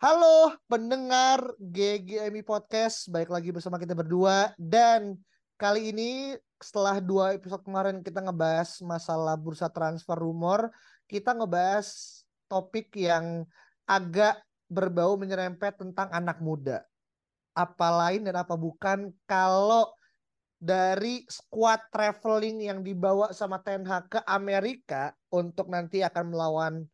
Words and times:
Halo 0.00 0.56
pendengar 0.64 1.44
GGMI 1.60 2.40
Podcast, 2.40 3.04
baik 3.12 3.28
lagi 3.28 3.52
bersama 3.52 3.76
kita 3.76 3.92
berdua 3.92 4.48
dan 4.56 5.20
kali 5.60 5.92
ini 5.92 6.32
setelah 6.56 7.04
dua 7.04 7.36
episode 7.36 7.60
kemarin 7.60 8.00
kita 8.00 8.24
ngebahas 8.24 8.80
masalah 8.80 9.36
bursa 9.36 9.68
transfer 9.68 10.16
rumor, 10.16 10.72
kita 11.04 11.36
ngebahas 11.36 12.16
topik 12.48 12.96
yang 12.96 13.44
agak 13.84 14.40
berbau 14.72 15.20
menyerempet 15.20 15.76
tentang 15.76 16.08
anak 16.16 16.40
muda. 16.40 16.80
Apa 17.52 17.92
lain 17.92 18.24
dan 18.24 18.40
apa 18.40 18.56
bukan 18.56 19.12
kalau 19.28 19.84
dari 20.56 21.28
squad 21.28 21.92
traveling 21.92 22.72
yang 22.72 22.80
dibawa 22.80 23.36
sama 23.36 23.60
Ten 23.60 23.84
Hag 23.84 24.08
ke 24.08 24.24
Amerika 24.24 25.12
untuk 25.28 25.68
nanti 25.68 26.00
akan 26.00 26.24
melawan 26.32 26.88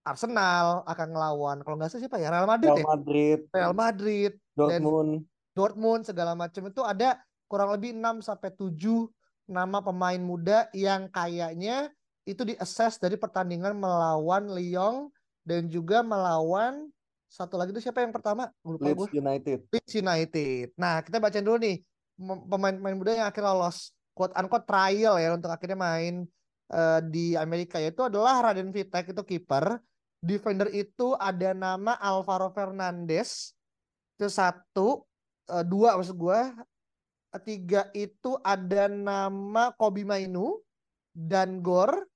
Arsenal 0.00 0.82
akan 0.88 1.08
ngelawan 1.12 1.56
kalau 1.60 1.76
nggak 1.76 1.92
salah 1.92 2.02
siapa 2.08 2.18
ya 2.18 2.32
Real 2.32 2.48
Madrid 2.48 2.70
Real 2.72 2.80
ya 2.80 2.86
Madrid, 2.88 3.38
Real 3.52 3.74
Madrid 3.76 4.32
dan 4.56 4.80
Dortmund. 4.80 5.12
Dortmund 5.52 6.02
segala 6.08 6.32
macam 6.32 6.62
itu 6.68 6.80
ada 6.80 7.20
kurang 7.50 7.74
lebih 7.74 7.92
6 7.92 8.24
sampai 8.24 8.50
7 8.54 8.72
nama 9.50 9.82
pemain 9.82 10.22
muda 10.22 10.70
yang 10.72 11.10
kayaknya 11.10 11.90
itu 12.22 12.46
di 12.46 12.54
assess 12.62 12.96
dari 13.02 13.18
pertandingan 13.18 13.74
melawan 13.74 14.46
Lyon 14.54 15.10
dan 15.42 15.66
juga 15.66 16.06
melawan 16.06 16.86
satu 17.30 17.58
lagi 17.58 17.74
itu 17.74 17.82
siapa 17.82 18.02
yang 18.02 18.14
pertama 18.14 18.50
lupa 18.66 18.90
Leeds 18.90 18.98
gue 18.98 19.22
United. 19.22 19.58
Leeds 19.70 19.94
United. 19.94 20.66
Nah, 20.74 21.02
kita 21.02 21.22
bacain 21.22 21.46
dulu 21.46 21.58
nih 21.62 21.78
pemain-pemain 22.20 22.96
muda 22.98 23.12
yang 23.14 23.26
akhirnya 23.30 23.54
lolos 23.54 23.94
quote 24.14 24.34
unquote 24.34 24.66
trial 24.66 25.14
ya 25.16 25.30
untuk 25.34 25.48
akhirnya 25.48 25.78
main 25.78 26.26
eh, 26.70 27.00
di 27.06 27.38
Amerika 27.38 27.78
yaitu 27.78 28.02
adalah 28.06 28.50
Raden 28.50 28.74
Vitek 28.74 29.14
itu 29.14 29.22
kiper. 29.22 29.78
Defender 30.20 30.68
itu 30.72 31.16
ada 31.16 31.56
nama 31.56 31.96
Alvaro 31.96 32.52
Fernandes. 32.52 33.56
Itu 34.16 34.28
satu, 34.28 35.08
Eh, 35.50 35.64
dua 35.66 35.98
maksud 35.98 36.14
gua. 36.14 36.54
Tiga 37.46 37.86
itu 37.94 38.34
ada 38.42 38.90
nama 38.90 39.70
Kobi 39.78 40.02
Mainu, 40.02 40.58
Dangor, 41.14 42.06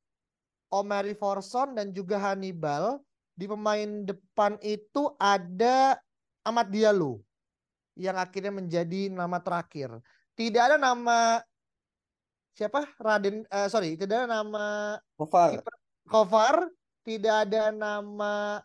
Omari 0.75 1.15
Forson 1.15 1.75
dan 1.79 1.95
juga 1.95 2.19
Hannibal. 2.19 2.99
Di 3.35 3.51
pemain 3.51 4.07
depan 4.07 4.59
itu 4.63 5.11
ada 5.19 5.99
Ahmad 6.47 6.71
Diallo 6.71 7.19
yang 7.99 8.15
akhirnya 8.15 8.55
menjadi 8.55 9.11
nama 9.11 9.43
terakhir. 9.43 9.91
Tidak 10.35 10.63
ada 10.63 10.77
nama 10.79 11.43
siapa? 12.55 12.87
Raden 12.99 13.43
eh, 13.47 13.69
sorry, 13.71 13.99
tidak 13.99 14.27
ada 14.27 14.29
nama 14.31 14.99
Kovar. 15.19 15.63
Kovar, 16.07 16.57
tidak 17.05 17.49
ada 17.49 17.71
nama 17.71 18.65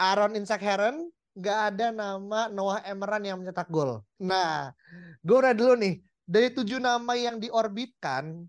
Aaron 0.00 0.34
Insak 0.34 0.64
Heron, 0.64 1.12
nggak 1.36 1.58
ada 1.70 1.86
nama 1.92 2.48
Noah 2.50 2.80
Emeran 2.88 3.22
yang 3.22 3.38
mencetak 3.44 3.68
gol. 3.68 4.02
Nah, 4.18 4.72
gue 5.20 5.36
udah 5.36 5.54
dulu 5.54 5.76
nih 5.78 6.00
dari 6.24 6.48
tujuh 6.50 6.80
nama 6.80 7.12
yang 7.14 7.36
diorbitkan, 7.36 8.48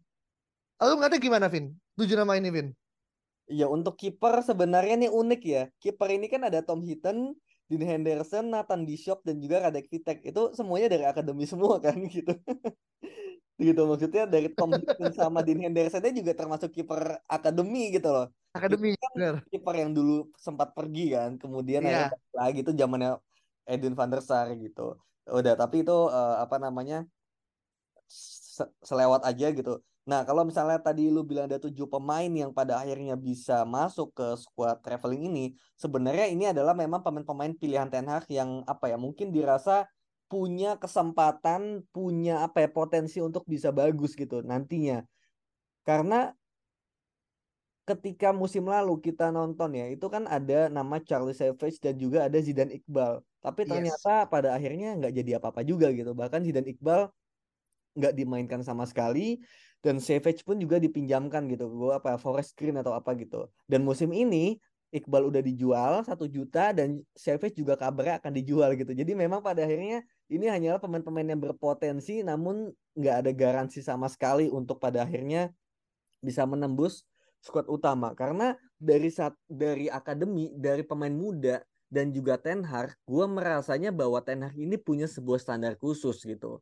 lu 0.80 0.94
nggak 0.95 1.19
gimana, 1.19 1.52
Vin? 1.52 1.75
Tujuh 2.00 2.16
nama 2.16 2.39
ini, 2.39 2.50
Vin? 2.50 2.67
Ya 3.45 3.69
untuk 3.69 3.94
kiper 4.00 4.41
sebenarnya 4.41 4.97
nih 4.97 5.11
unik 5.13 5.41
ya. 5.45 5.63
Kiper 5.78 6.09
ini 6.17 6.25
kan 6.25 6.50
ada 6.50 6.66
Tom 6.66 6.81
Hinton, 6.81 7.38
Dean 7.69 7.83
Henderson, 7.86 8.50
Nathan 8.50 8.89
Bishop 8.89 9.22
dan 9.22 9.38
juga 9.38 9.69
Radek 9.69 9.86
Vitek. 9.86 10.25
Itu 10.25 10.56
semuanya 10.58 10.89
dari 10.89 11.06
akademi 11.06 11.45
semua 11.45 11.78
kan 11.78 11.94
gitu. 12.09 12.33
Gitu 13.56 13.88
maksudnya 13.88 14.28
dari 14.28 14.52
Tom 14.52 14.72
Hinton 14.75 15.11
sama 15.16 15.39
Dean 15.39 15.64
Hendersonnya 15.64 16.11
juga 16.11 16.31
termasuk 16.36 16.70
kiper 16.75 17.23
akademi 17.23 17.95
gitu 17.95 18.12
loh. 18.12 18.28
Akademi, 18.52 18.95
kan 19.00 19.44
kiper 19.47 19.75
yang 19.75 19.92
dulu 19.95 20.31
sempat 20.36 20.75
pergi 20.75 21.16
kan, 21.16 21.39
kemudian 21.39 21.84
balik 21.84 22.36
lagi 22.36 22.59
itu 22.64 22.72
zamannya 22.75 23.20
Edwin 23.64 23.95
van 23.95 24.12
der 24.12 24.22
Sar 24.23 24.52
gitu. 24.59 25.00
Udah 25.28 25.56
tapi 25.56 25.84
itu 25.84 25.95
eh, 26.12 26.36
apa 26.44 26.56
namanya 26.59 27.08
se- 28.56 28.72
selewat 28.84 29.23
aja 29.28 29.52
gitu. 29.52 29.79
Nah, 30.06 30.22
kalau 30.22 30.46
misalnya 30.46 30.78
tadi 30.78 31.09
lu 31.09 31.25
bilang 31.25 31.50
ada 31.50 31.58
tujuh 31.58 31.90
pemain 31.90 32.29
yang 32.29 32.53
pada 32.53 32.78
akhirnya 32.78 33.18
bisa 33.18 33.66
masuk 33.66 34.13
ke 34.13 34.38
squad 34.38 34.78
traveling 34.85 35.25
ini, 35.34 35.58
sebenarnya 35.81 36.29
ini 36.29 36.46
adalah 36.53 36.78
memang 36.78 37.02
pemain-pemain 37.02 37.58
pilihan 37.58 37.90
Ten 37.90 38.06
Hag 38.06 38.29
yang 38.29 38.62
apa 38.69 38.94
ya, 38.94 39.02
mungkin 39.02 39.34
dirasa 39.34 39.90
punya 40.25 40.75
kesempatan, 40.75 41.86
punya 41.94 42.41
apa 42.46 42.66
ya, 42.66 42.69
potensi 42.69 43.22
untuk 43.22 43.46
bisa 43.46 43.69
bagus 43.69 44.18
gitu 44.18 44.41
nantinya. 44.41 45.06
Karena 45.86 46.34
ketika 47.86 48.34
musim 48.34 48.66
lalu 48.66 48.97
kita 48.97 49.30
nonton 49.30 49.78
ya, 49.78 49.85
itu 49.94 50.06
kan 50.09 50.25
ada 50.25 50.74
nama 50.74 50.97
Charlie 50.97 51.38
Savage 51.38 51.78
dan 51.78 51.96
juga 52.02 52.25
ada 52.25 52.38
Zidane 52.41 52.81
Iqbal. 52.81 53.22
Tapi 53.46 53.62
Yes. 53.62 53.69
ternyata 53.69 54.25
pada 54.25 54.58
akhirnya 54.58 54.97
nggak 54.97 55.14
jadi 55.14 55.31
apa-apa 55.38 55.62
juga 55.62 55.94
gitu. 55.94 56.18
Bahkan 56.18 56.41
Zidane 56.41 56.74
Iqbal 56.74 57.14
nggak 57.96 58.14
dimainkan 58.14 58.62
sama 58.66 58.84
sekali 58.84 59.40
dan 59.80 60.03
Savage 60.03 60.44
pun 60.44 60.59
juga 60.59 60.81
dipinjamkan 60.81 61.47
gitu 61.47 61.72
gue 61.72 61.91
apa 61.96 62.19
Forest 62.19 62.58
Green 62.59 62.75
atau 62.75 62.91
apa 62.91 63.16
gitu 63.16 63.47
dan 63.72 63.88
musim 63.88 64.12
ini 64.12 64.59
Iqbal 64.91 65.31
udah 65.31 65.40
dijual 65.40 66.03
satu 66.03 66.28
juta 66.28 66.75
dan 66.75 67.00
Savage 67.16 67.56
juga 67.56 67.80
kabarnya 67.80 68.19
akan 68.19 68.31
dijual 68.35 68.75
gitu 68.75 68.91
jadi 68.91 69.12
memang 69.16 69.40
pada 69.40 69.64
akhirnya 69.64 70.03
ini 70.30 70.50
hanyalah 70.50 70.81
pemain-pemain 70.81 71.28
yang 71.36 71.41
berpotensi 71.41 72.25
namun 72.25 72.74
nggak 72.97 73.16
ada 73.25 73.31
garansi 73.36 73.86
sama 73.86 74.09
sekali 74.09 74.50
untuk 74.50 74.81
pada 74.81 75.06
akhirnya 75.06 75.53
bisa 76.24 76.47
menembus 76.50 77.06
skuad 77.46 77.69
utama. 77.69 78.18
Karena 78.18 78.58
dari 78.81 79.14
saat 79.14 79.38
dari 79.46 79.85
akademi 79.85 80.50
dari 80.58 80.81
pemain 80.81 81.14
muda 81.14 81.62
dan 81.85 82.09
juga 82.09 82.41
Ten 82.41 82.66
Hag 82.66 82.97
gue 83.06 83.25
merasanya 83.30 83.94
bahwa 83.94 84.18
Ten 84.25 84.41
Hag 84.41 84.58
ini 84.58 84.75
punya 84.81 85.06
sebuah 85.06 85.38
standar 85.38 85.78
khusus 85.78 86.18
gitu. 86.25 86.59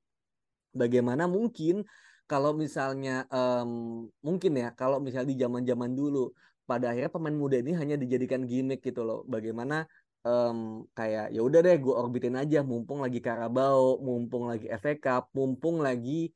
Bagaimana 0.76 1.30
mungkin 1.32 1.88
kalau 2.28 2.52
misalnya 2.52 3.24
em, 3.32 4.04
mungkin 4.20 4.52
ya 4.60 4.76
kalau 4.76 5.00
misalnya 5.00 5.32
di 5.32 5.38
zaman-zaman 5.40 5.96
dulu 5.96 6.36
pada 6.64 6.92
akhirnya 6.92 7.12
pemain 7.12 7.36
muda 7.36 7.60
ini 7.60 7.76
hanya 7.76 7.96
dijadikan 7.96 8.44
gimmick 8.44 8.84
gitu 8.84 9.04
loh. 9.04 9.24
Bagaimana 9.28 9.88
em, 10.28 10.58
kayak 10.98 11.26
ya 11.36 11.40
udah 11.48 11.60
deh 11.66 11.76
gue 11.84 11.94
orbitin 11.94 12.36
aja 12.42 12.58
mumpung 12.64 13.00
lagi 13.04 13.20
Carabao 13.20 14.00
mumpung 14.06 14.44
lagi 14.52 14.66
FA 14.82 14.94
Cup 15.04 15.24
mumpung 15.38 15.78
lagi 15.86 16.32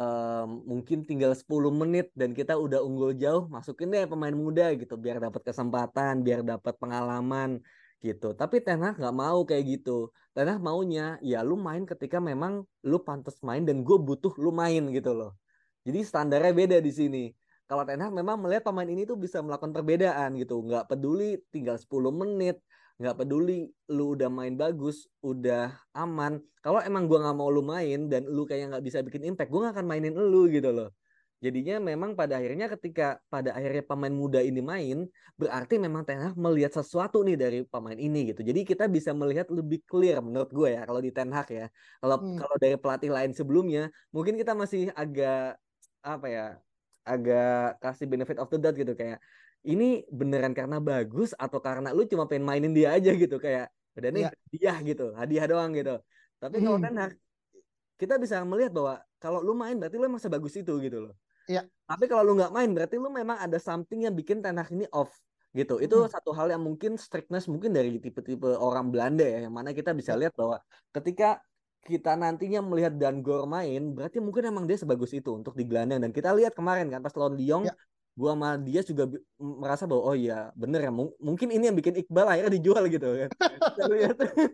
em, 0.00 0.48
mungkin 0.70 0.98
tinggal 1.08 1.32
10 1.32 1.70
menit 1.80 2.06
dan 2.20 2.30
kita 2.38 2.52
udah 2.64 2.80
unggul 2.84 3.12
jauh 3.22 3.48
masukin 3.54 3.88
deh 3.92 4.04
pemain 4.08 4.34
muda 4.34 4.72
gitu 4.80 4.94
biar 5.04 5.16
dapat 5.24 5.42
kesempatan 5.48 6.20
biar 6.26 6.40
dapat 6.44 6.74
pengalaman 6.82 7.50
gitu 8.00 8.32
tapi 8.32 8.64
Ten 8.64 8.80
Hag 8.80 8.96
nggak 9.00 9.16
mau 9.16 9.44
kayak 9.44 9.64
gitu 9.76 10.08
Ten 10.30 10.46
Hag 10.46 10.62
maunya 10.62 11.18
ya 11.20 11.42
lu 11.42 11.58
main 11.58 11.82
ketika 11.82 12.22
memang 12.22 12.62
lu 12.86 12.98
pantas 13.02 13.36
main 13.42 13.66
dan 13.66 13.82
gue 13.82 13.98
butuh 13.98 14.30
lu 14.38 14.54
main 14.54 14.86
gitu 14.94 15.10
loh. 15.10 15.34
Jadi 15.82 16.06
standarnya 16.06 16.52
beda 16.54 16.76
di 16.78 16.92
sini. 16.94 17.24
Kalau 17.66 17.82
Ten 17.82 17.98
Hag 17.98 18.14
memang 18.14 18.38
melihat 18.38 18.70
pemain 18.70 18.86
ini 18.86 19.02
tuh 19.10 19.18
bisa 19.18 19.42
melakukan 19.42 19.74
perbedaan 19.74 20.38
gitu. 20.38 20.62
Nggak 20.62 20.86
peduli 20.86 21.42
tinggal 21.50 21.76
10 21.82 22.14
menit. 22.14 22.62
Nggak 23.00 23.16
peduli 23.24 23.72
lu 23.88 24.12
udah 24.14 24.28
main 24.28 24.54
bagus, 24.60 25.08
udah 25.24 25.72
aman. 25.96 26.44
Kalau 26.60 26.84
emang 26.84 27.08
gue 27.08 27.16
nggak 27.16 27.36
mau 27.40 27.48
lu 27.48 27.64
main 27.64 28.12
dan 28.12 28.28
lu 28.28 28.44
kayak 28.44 28.76
nggak 28.76 28.84
bisa 28.84 28.98
bikin 29.00 29.24
impact, 29.32 29.48
gue 29.48 29.60
nggak 29.62 29.74
akan 29.80 29.86
mainin 29.88 30.12
lu 30.12 30.46
gitu 30.52 30.68
loh. 30.68 30.92
Jadinya 31.40 31.80
memang 31.80 32.12
pada 32.12 32.36
akhirnya 32.36 32.68
ketika 32.68 33.16
pada 33.32 33.56
akhirnya 33.56 33.80
pemain 33.80 34.12
muda 34.12 34.44
ini 34.44 34.60
main, 34.60 35.08
berarti 35.40 35.80
memang 35.80 36.04
Ten 36.04 36.20
Hag 36.20 36.36
melihat 36.36 36.76
sesuatu 36.76 37.24
nih 37.24 37.36
dari 37.40 37.58
pemain 37.64 37.96
ini 37.96 38.28
gitu. 38.28 38.44
Jadi 38.44 38.60
kita 38.68 38.84
bisa 38.92 39.16
melihat 39.16 39.48
lebih 39.48 39.80
clear 39.88 40.20
menurut 40.20 40.52
gue 40.52 40.68
ya 40.76 40.84
kalau 40.84 41.00
di 41.00 41.08
Ten 41.08 41.32
Hag 41.32 41.48
ya. 41.48 41.66
Kalau 42.04 42.16
Hmm. 42.20 42.36
kalau 42.36 42.56
dari 42.60 42.76
pelatih 42.76 43.08
lain 43.08 43.32
sebelumnya, 43.32 43.88
mungkin 44.12 44.36
kita 44.36 44.52
masih 44.52 44.92
agak 44.92 45.56
apa 46.04 46.26
ya, 46.28 46.44
agak 47.08 47.80
kasih 47.80 48.04
benefit 48.12 48.36
of 48.36 48.52
the 48.52 48.60
doubt 48.60 48.76
gitu 48.76 48.92
kayak 48.92 49.18
ini 49.66 50.08
beneran 50.08 50.56
karena 50.56 50.80
bagus 50.80 51.36
atau 51.36 51.60
karena 51.60 51.92
lu 51.92 52.08
cuma 52.08 52.24
pengen 52.24 52.46
mainin 52.48 52.72
dia 52.72 52.96
aja 52.96 53.12
gitu 53.12 53.36
kayak 53.36 53.68
udah 53.98 54.08
nih 54.14 54.22
Iya. 54.24 54.30
hadiah 54.32 54.76
gitu, 54.86 55.04
hadiah 55.12 55.44
doang 55.50 55.70
gitu. 55.76 55.94
Tapi 56.40 56.56
kalau 56.64 56.78
Hmm. 56.80 56.84
Ten 56.88 56.96
Hag 56.96 57.12
kita 58.00 58.14
bisa 58.16 58.40
melihat 58.48 58.72
bahwa 58.72 58.94
kalau 59.20 59.44
lu 59.44 59.52
main 59.52 59.76
berarti 59.76 60.00
lu 60.00 60.08
emang 60.08 60.22
sebagus 60.22 60.56
itu 60.56 60.72
gitu 60.80 60.98
loh. 61.04 61.14
Iya. 61.44 61.68
Tapi 61.84 62.04
kalau 62.08 62.22
lu 62.24 62.32
nggak 62.40 62.52
main 62.54 62.70
berarti 62.72 62.96
lu 62.96 63.12
memang 63.12 63.36
ada 63.36 63.58
something 63.60 64.08
yang 64.08 64.14
bikin 64.16 64.40
Ten 64.40 64.56
Hag 64.56 64.72
ini 64.72 64.88
off 64.96 65.12
gitu. 65.52 65.76
Itu 65.82 66.06
Hmm. 66.06 66.08
satu 66.08 66.32
hal 66.32 66.48
yang 66.48 66.62
mungkin 66.64 66.96
strictness 66.96 67.44
mungkin 67.50 67.76
dari 67.76 68.00
tipe-tipe 68.00 68.48
orang 68.56 68.88
Belanda 68.88 69.26
ya 69.26 69.44
yang 69.44 69.52
mana 69.52 69.76
kita 69.76 69.92
bisa 69.92 70.16
Ya. 70.16 70.26
lihat 70.26 70.34
bahwa 70.38 70.56
ketika 70.96 71.42
kita 71.80 72.12
nantinya 72.12 72.60
melihat 72.60 72.92
Dangor 72.96 73.48
main 73.48 73.96
berarti 73.96 74.20
mungkin 74.20 74.52
emang 74.52 74.64
dia 74.68 74.76
sebagus 74.76 75.16
itu 75.16 75.32
untuk 75.32 75.56
di 75.56 75.64
gelandang 75.64 76.04
dan 76.04 76.12
kita 76.12 76.32
lihat 76.36 76.52
kemarin 76.52 76.92
kan 76.92 77.00
pas 77.00 77.12
lawan 77.16 77.36
Lyon 77.40 77.68
Ya. 77.68 77.74
Gua 78.20 78.36
sama 78.36 78.48
dia 78.60 78.80
juga 78.84 79.04
merasa 79.40 79.88
bahwa 79.88 80.02
oh 80.04 80.16
iya 80.16 80.52
bener 80.52 80.80
ya 80.84 80.92
mung- 80.92 81.16
mungkin 81.16 81.48
ini 81.48 81.64
yang 81.72 81.76
bikin 81.80 81.96
Iqbal 82.04 82.26
akhirnya 82.28 82.52
dijual 82.52 82.84
gitu 82.92 83.08
kan. 83.24 83.30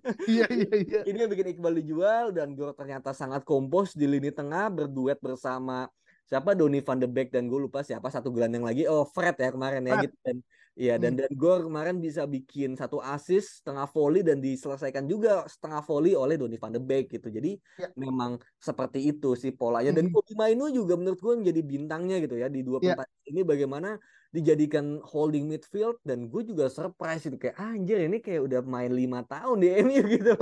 Iya, 0.31 0.47
iya, 0.51 0.71
iya. 0.87 1.01
ini 1.11 1.19
yang 1.23 1.31
bikin 1.35 1.49
Iqbal 1.59 1.75
dijual 1.83 2.25
dan 2.31 2.55
Gor 2.55 2.71
ternyata 2.79 3.11
sangat 3.11 3.43
kompos 3.43 3.99
di 3.99 4.07
lini 4.07 4.31
tengah 4.31 4.71
berduet 4.71 5.19
bersama 5.19 5.91
siapa 6.27 6.59
Donny 6.59 6.83
van 6.83 6.99
de 6.99 7.07
Beek 7.07 7.31
dan 7.31 7.47
gue 7.47 7.59
lupa 7.59 7.87
siapa 7.87 8.11
satu 8.11 8.35
gelandang 8.35 8.67
lagi 8.67 8.83
oh 8.91 9.07
Fred 9.07 9.39
ya 9.39 9.51
kemarin 9.55 9.83
ya 9.87 9.95
Fred. 9.95 10.05
gitu 10.11 10.17
dan 10.27 10.37
Iya 10.77 11.01
dan 11.01 11.13
Hmm. 11.13 11.17
dan 11.17 11.33
Gor 11.41 11.65
kemarin 11.65 11.97
bisa 12.05 12.29
bikin 12.29 12.77
satu 12.77 13.01
assist 13.01 13.65
setengah 13.65 13.89
volley 13.89 14.21
dan 14.21 14.45
diselesaikan 14.45 15.09
juga 15.09 15.49
setengah 15.49 15.81
volley 15.89 16.13
oleh 16.13 16.37
Donny 16.37 16.61
van 16.61 16.69
de 16.77 16.81
Beek 16.85 17.09
gitu. 17.17 17.33
Jadi 17.33 17.57
Ya. 17.79 17.97
memang 17.97 18.37
seperti 18.61 19.09
itu 19.09 19.33
sih 19.41 19.57
polanya 19.57 19.89
dan 19.97 20.05
Mhm. 20.05 20.13
Kobe 20.13 20.37
Mainu 20.37 20.69
juga 20.69 21.01
menurut 21.01 21.17
gue 21.17 21.33
menjadi 21.41 21.61
bintangnya 21.65 22.21
gitu 22.21 22.37
ya 22.37 22.53
di 22.53 22.61
dua 22.61 22.79
Ya. 22.81 22.97
pertandingan 22.97 23.25
ini 23.33 23.41
bagaimana 23.49 23.89
dijadikan 24.37 25.01
holding 25.01 25.49
midfield 25.49 25.97
dan 26.05 26.29
gue 26.29 26.45
juga 26.45 26.69
surprise 26.69 27.25
itu 27.25 27.41
kayak 27.41 27.57
"Ah, 27.57 27.73
anjir 27.73 27.97
ini 28.05 28.21
kayak 28.21 28.45
udah 28.45 28.61
main 28.61 28.93
lima 28.93 29.25
tahun 29.25 29.57
di 29.65 29.69
MU 29.81 30.05
gitu. 30.13 30.37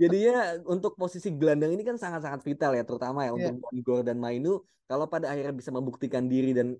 Jadinya 0.00 0.58
untuk 0.66 0.94
posisi 0.98 1.30
gelandang 1.36 1.72
ini 1.76 1.84
kan 1.86 1.96
sangat-sangat 2.00 2.42
vital 2.46 2.72
ya 2.78 2.82
terutama 2.88 3.26
ya 3.28 3.32
Ya. 3.34 3.52
untuk 3.52 3.58
Gor 3.86 4.02
dan 4.02 4.18
Mainu 4.22 4.64
kalau 4.90 5.06
pada 5.12 5.30
akhirnya 5.32 5.54
bisa 5.54 5.70
membuktikan 5.74 6.26
diri 6.32 6.52
dan 6.56 6.78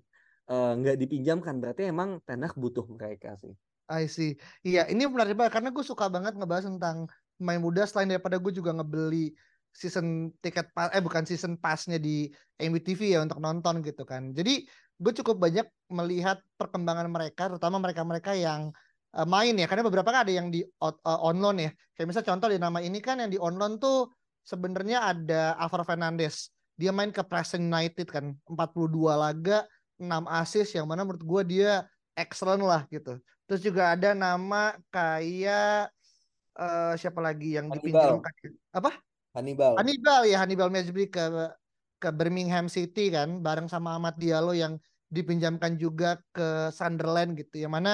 eh, 0.49 0.71
nggak 0.81 0.97
dipinjamkan 0.97 1.55
berarti 1.61 1.87
emang 1.87 2.19
Ten 2.25 2.41
Hag 2.43 2.57
butuh 2.57 2.85
mereka 2.89 3.37
sih. 3.37 3.53
I 3.89 4.05
see. 4.05 4.37
Iya, 4.61 4.85
ini 4.93 5.09
menarik 5.09 5.33
banget 5.33 5.57
karena 5.57 5.69
gue 5.73 5.81
suka 5.81 6.05
banget 6.13 6.37
ngebahas 6.37 6.69
tentang 6.69 7.09
pemain 7.41 7.57
muda 7.57 7.89
selain 7.89 8.13
daripada 8.13 8.37
gue 8.37 8.53
juga 8.53 8.69
ngebeli 8.77 9.33
season 9.73 10.29
tiket 10.41 10.69
pa- 10.73 10.93
eh 10.93 11.01
bukan 11.01 11.25
season 11.25 11.57
passnya 11.57 11.97
di 11.97 12.29
MUTV 12.61 13.17
ya 13.17 13.19
untuk 13.25 13.41
nonton 13.41 13.81
gitu 13.81 14.05
kan. 14.05 14.29
Jadi 14.33 14.65
gue 14.99 15.11
cukup 15.23 15.41
banyak 15.41 15.65
melihat 15.89 16.37
perkembangan 16.59 17.09
mereka, 17.09 17.49
terutama 17.49 17.81
mereka-mereka 17.81 18.37
yang 18.37 18.69
eh, 19.17 19.25
main 19.25 19.57
ya. 19.57 19.65
Karena 19.65 19.85
beberapa 19.89 20.09
kan 20.13 20.21
ada 20.27 20.33
yang 20.33 20.53
di 20.53 20.61
out- 20.85 21.01
eh, 21.01 21.19
on 21.25 21.41
loan 21.41 21.57
ya. 21.57 21.71
Kayak 21.97 22.07
misalnya 22.13 22.29
contoh 22.29 22.47
di 22.53 22.59
nama 22.61 22.79
ini 22.85 22.99
kan 23.01 23.17
yang 23.17 23.31
di 23.33 23.41
on 23.41 23.57
loan 23.57 23.81
tuh 23.81 24.13
sebenarnya 24.45 25.01
ada 25.17 25.57
Alvaro 25.57 25.81
Fernandes. 25.81 26.53
Dia 26.79 26.95
main 26.95 27.11
ke 27.11 27.19
Preston 27.27 27.67
United 27.67 28.07
kan, 28.07 28.31
42 28.47 29.11
laga, 29.19 29.67
6 29.99 30.25
assist 30.31 30.71
yang 30.73 30.87
mana 30.87 31.03
menurut 31.03 31.21
gue 31.21 31.41
dia 31.59 31.83
excellent 32.15 32.63
lah 32.63 32.87
gitu. 32.87 33.19
Terus 33.45 33.61
juga 33.61 33.93
ada 33.93 34.15
nama 34.15 34.73
kayak 34.87 35.91
eh, 36.55 36.93
siapa 36.95 37.19
lagi 37.19 37.59
yang 37.59 37.67
Hannibal. 37.67 37.83
dipinjamkan? 37.83 38.33
Apa? 38.71 38.91
Hannibal. 39.35 39.73
Hannibal 39.77 40.21
ya, 40.25 40.37
Hannibal 40.41 40.71
Mejbri 40.71 41.11
ke 41.11 41.23
ke 41.99 42.09
Birmingham 42.15 42.71
City 42.71 43.11
kan, 43.11 43.43
bareng 43.43 43.67
sama 43.67 43.99
Ahmad 43.99 44.15
Diallo 44.15 44.55
yang 44.55 44.79
dipinjamkan 45.11 45.75
juga 45.75 46.15
ke 46.31 46.71
Sunderland 46.71 47.35
gitu. 47.35 47.59
Yang 47.59 47.73
mana 47.75 47.93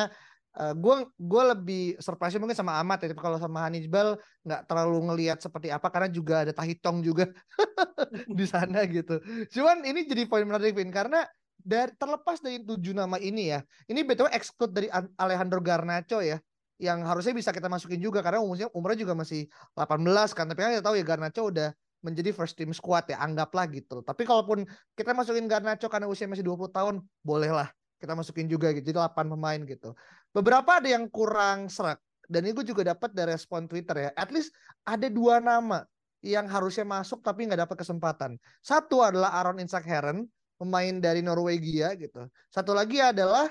gue 0.55 0.95
gue 1.19 1.43
lebih 1.51 1.83
surprise 1.99 2.39
mungkin 2.39 2.55
sama 2.55 2.79
Ahmad 2.79 3.03
ya, 3.03 3.11
tapi 3.11 3.19
kalau 3.19 3.35
sama 3.35 3.67
Hannibal 3.67 4.15
nggak 4.45 4.61
terlalu 4.71 5.11
ngelihat 5.11 5.43
seperti 5.43 5.67
apa 5.67 5.91
karena 5.91 6.07
juga 6.07 6.47
ada 6.47 6.53
Tahitong 6.55 7.03
juga 7.03 7.27
di 8.39 8.45
sana 8.47 8.87
gitu. 8.87 9.19
Cuman 9.51 9.83
ini 9.83 10.07
jadi 10.07 10.23
poin 10.29 10.47
menarik 10.47 10.71
Vin 10.71 10.93
karena 10.95 11.27
dari 11.65 11.89
terlepas 11.97 12.37
dari 12.37 12.61
tujuh 12.61 12.93
nama 12.93 13.17
ini 13.17 13.49
ya, 13.49 13.65
ini 13.89 14.05
btw 14.05 14.29
exclude 14.29 14.69
dari 14.69 14.87
An- 14.93 15.09
Alejandro 15.17 15.57
Garnacho 15.65 16.21
ya, 16.21 16.37
yang 16.77 17.01
harusnya 17.01 17.33
bisa 17.33 17.49
kita 17.49 17.65
masukin 17.65 17.97
juga 17.97 18.21
karena 18.21 18.37
umurnya 18.45 18.69
umurnya 18.77 19.01
juga 19.01 19.17
masih 19.17 19.49
18 19.73 20.29
kan, 20.37 20.45
tapi 20.45 20.59
kan 20.61 20.71
kita 20.77 20.85
tahu 20.85 20.95
ya 21.01 21.05
Garnacho 21.07 21.49
udah 21.49 21.73
menjadi 22.05 22.29
first 22.37 22.53
team 22.53 22.69
squad 22.69 23.09
ya, 23.09 23.17
anggaplah 23.17 23.65
gitu. 23.73 24.05
Tapi 24.05 24.29
kalaupun 24.29 24.61
kita 24.93 25.17
masukin 25.17 25.49
Garnacho 25.49 25.89
karena 25.89 26.05
usia 26.05 26.29
masih 26.29 26.45
20 26.45 26.69
tahun, 26.69 27.01
bolehlah 27.25 27.73
kita 27.97 28.13
masukin 28.13 28.45
juga 28.45 28.69
gitu. 28.77 28.93
Jadi 28.93 29.01
8 29.01 29.25
pemain 29.25 29.57
gitu. 29.65 29.97
Beberapa 30.29 30.77
ada 30.77 30.85
yang 30.85 31.09
kurang 31.09 31.65
serak 31.65 31.97
dan 32.29 32.45
ini 32.45 32.53
gue 32.53 32.65
juga 32.67 32.93
dapat 32.93 33.09
dari 33.17 33.33
respon 33.33 33.65
Twitter 33.65 34.05
ya. 34.05 34.09
At 34.13 34.29
least 34.29 34.53
ada 34.85 35.09
dua 35.09 35.41
nama 35.41 35.81
yang 36.25 36.49
harusnya 36.49 36.85
masuk 36.85 37.21
tapi 37.25 37.49
nggak 37.49 37.65
dapat 37.69 37.77
kesempatan. 37.85 38.37
Satu 38.61 39.01
adalah 39.01 39.33
Aaron 39.41 39.61
Isak 39.61 39.85
Heron, 39.85 40.25
pemain 40.55 40.95
dari 40.99 41.21
Norwegia 41.21 41.93
gitu. 41.95 42.27
Satu 42.51 42.71
lagi 42.71 42.99
adalah 42.99 43.47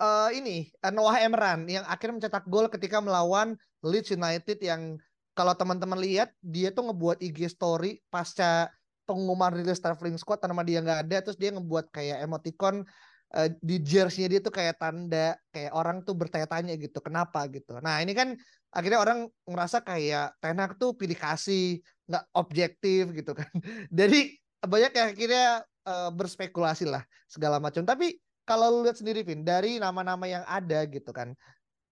eh 0.00 0.30
ini 0.40 0.72
eh, 0.72 0.92
Noah 0.92 1.20
Emran 1.20 1.68
yang 1.68 1.84
akhirnya 1.84 2.24
mencetak 2.24 2.48
gol 2.48 2.72
ketika 2.72 3.04
melawan 3.04 3.52
Leeds 3.84 4.16
United 4.16 4.56
yang 4.64 4.96
kalau 5.36 5.52
teman-teman 5.52 6.00
lihat 6.00 6.32
dia 6.40 6.72
tuh 6.72 6.88
ngebuat 6.88 7.20
IG 7.20 7.52
story 7.52 8.00
pasca 8.08 8.72
pengumuman 9.04 9.52
rilis 9.52 9.82
traveling 9.82 10.16
squad 10.16 10.40
nama 10.44 10.64
dia 10.64 10.80
nggak 10.80 11.00
ada 11.04 11.16
terus 11.20 11.36
dia 11.36 11.52
ngebuat 11.52 11.92
kayak 11.92 12.24
emoticon 12.24 12.88
eh, 13.36 13.52
di 13.60 13.76
jersey-nya 13.84 14.28
dia 14.32 14.40
tuh 14.40 14.54
kayak 14.56 14.80
tanda 14.80 15.36
kayak 15.52 15.72
orang 15.76 16.00
tuh 16.00 16.16
bertanya-tanya 16.16 16.80
gitu 16.80 16.98
kenapa 17.04 17.44
gitu. 17.52 17.76
Nah 17.84 18.00
ini 18.00 18.16
kan 18.16 18.32
akhirnya 18.72 19.04
orang 19.04 19.28
ngerasa 19.44 19.84
kayak 19.84 20.40
Ten 20.40 20.56
Hag 20.56 20.80
tuh 20.80 20.96
pilih 20.96 21.18
kasih 21.18 21.84
nggak 22.08 22.24
objektif 22.40 23.12
gitu 23.12 23.36
kan. 23.36 23.50
Jadi 23.98 24.39
banyak 24.64 24.92
yang 24.92 25.08
akhirnya 25.12 25.46
eh, 25.88 26.10
berspekulasi 26.12 26.88
lah 26.88 27.04
segala 27.28 27.56
macam. 27.60 27.84
Tapi 27.84 28.16
kalau 28.44 28.80
lu 28.80 28.88
lihat 28.88 28.98
sendiri 28.98 29.22
Vin 29.22 29.46
dari 29.46 29.78
nama-nama 29.78 30.26
yang 30.26 30.44
ada 30.48 30.82
gitu 30.88 31.14
kan. 31.14 31.32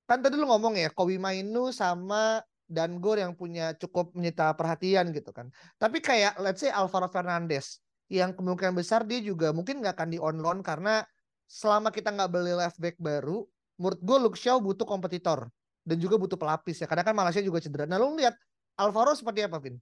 Kan 0.08 0.24
tadi 0.24 0.40
lu 0.40 0.48
ngomong 0.48 0.74
ya 0.74 0.88
Kobe 0.90 1.20
Mainu 1.20 1.68
sama 1.70 2.40
dan 2.68 3.00
Gor 3.00 3.16
yang 3.16 3.32
punya 3.32 3.72
cukup 3.76 4.12
menyita 4.12 4.52
perhatian 4.56 5.12
gitu 5.12 5.32
kan. 5.32 5.48
Tapi 5.80 6.00
kayak 6.02 6.36
let's 6.40 6.60
say 6.64 6.72
Alvaro 6.72 7.08
Fernandes 7.08 7.80
yang 8.08 8.32
kemungkinan 8.32 8.72
besar 8.72 9.04
dia 9.04 9.20
juga 9.20 9.52
mungkin 9.52 9.84
nggak 9.84 9.94
akan 9.96 10.08
di 10.08 10.18
on 10.20 10.40
loan 10.40 10.64
karena 10.64 11.04
selama 11.48 11.92
kita 11.92 12.12
nggak 12.12 12.28
beli 12.32 12.52
left 12.56 12.76
back 12.80 12.96
baru, 13.00 13.44
menurut 13.80 14.00
gue 14.00 14.16
Luke 14.20 14.38
Shaw 14.40 14.60
butuh 14.60 14.84
kompetitor 14.84 15.48
dan 15.84 15.96
juga 15.96 16.20
butuh 16.20 16.36
pelapis 16.36 16.84
ya. 16.84 16.86
Karena 16.88 17.04
kan 17.04 17.16
Malaysia 17.16 17.40
juga 17.40 17.60
cedera. 17.60 17.88
Nah 17.88 17.96
lu 17.96 18.16
lihat 18.16 18.36
Alvaro 18.76 19.16
seperti 19.16 19.48
apa, 19.48 19.56
Vin? 19.60 19.80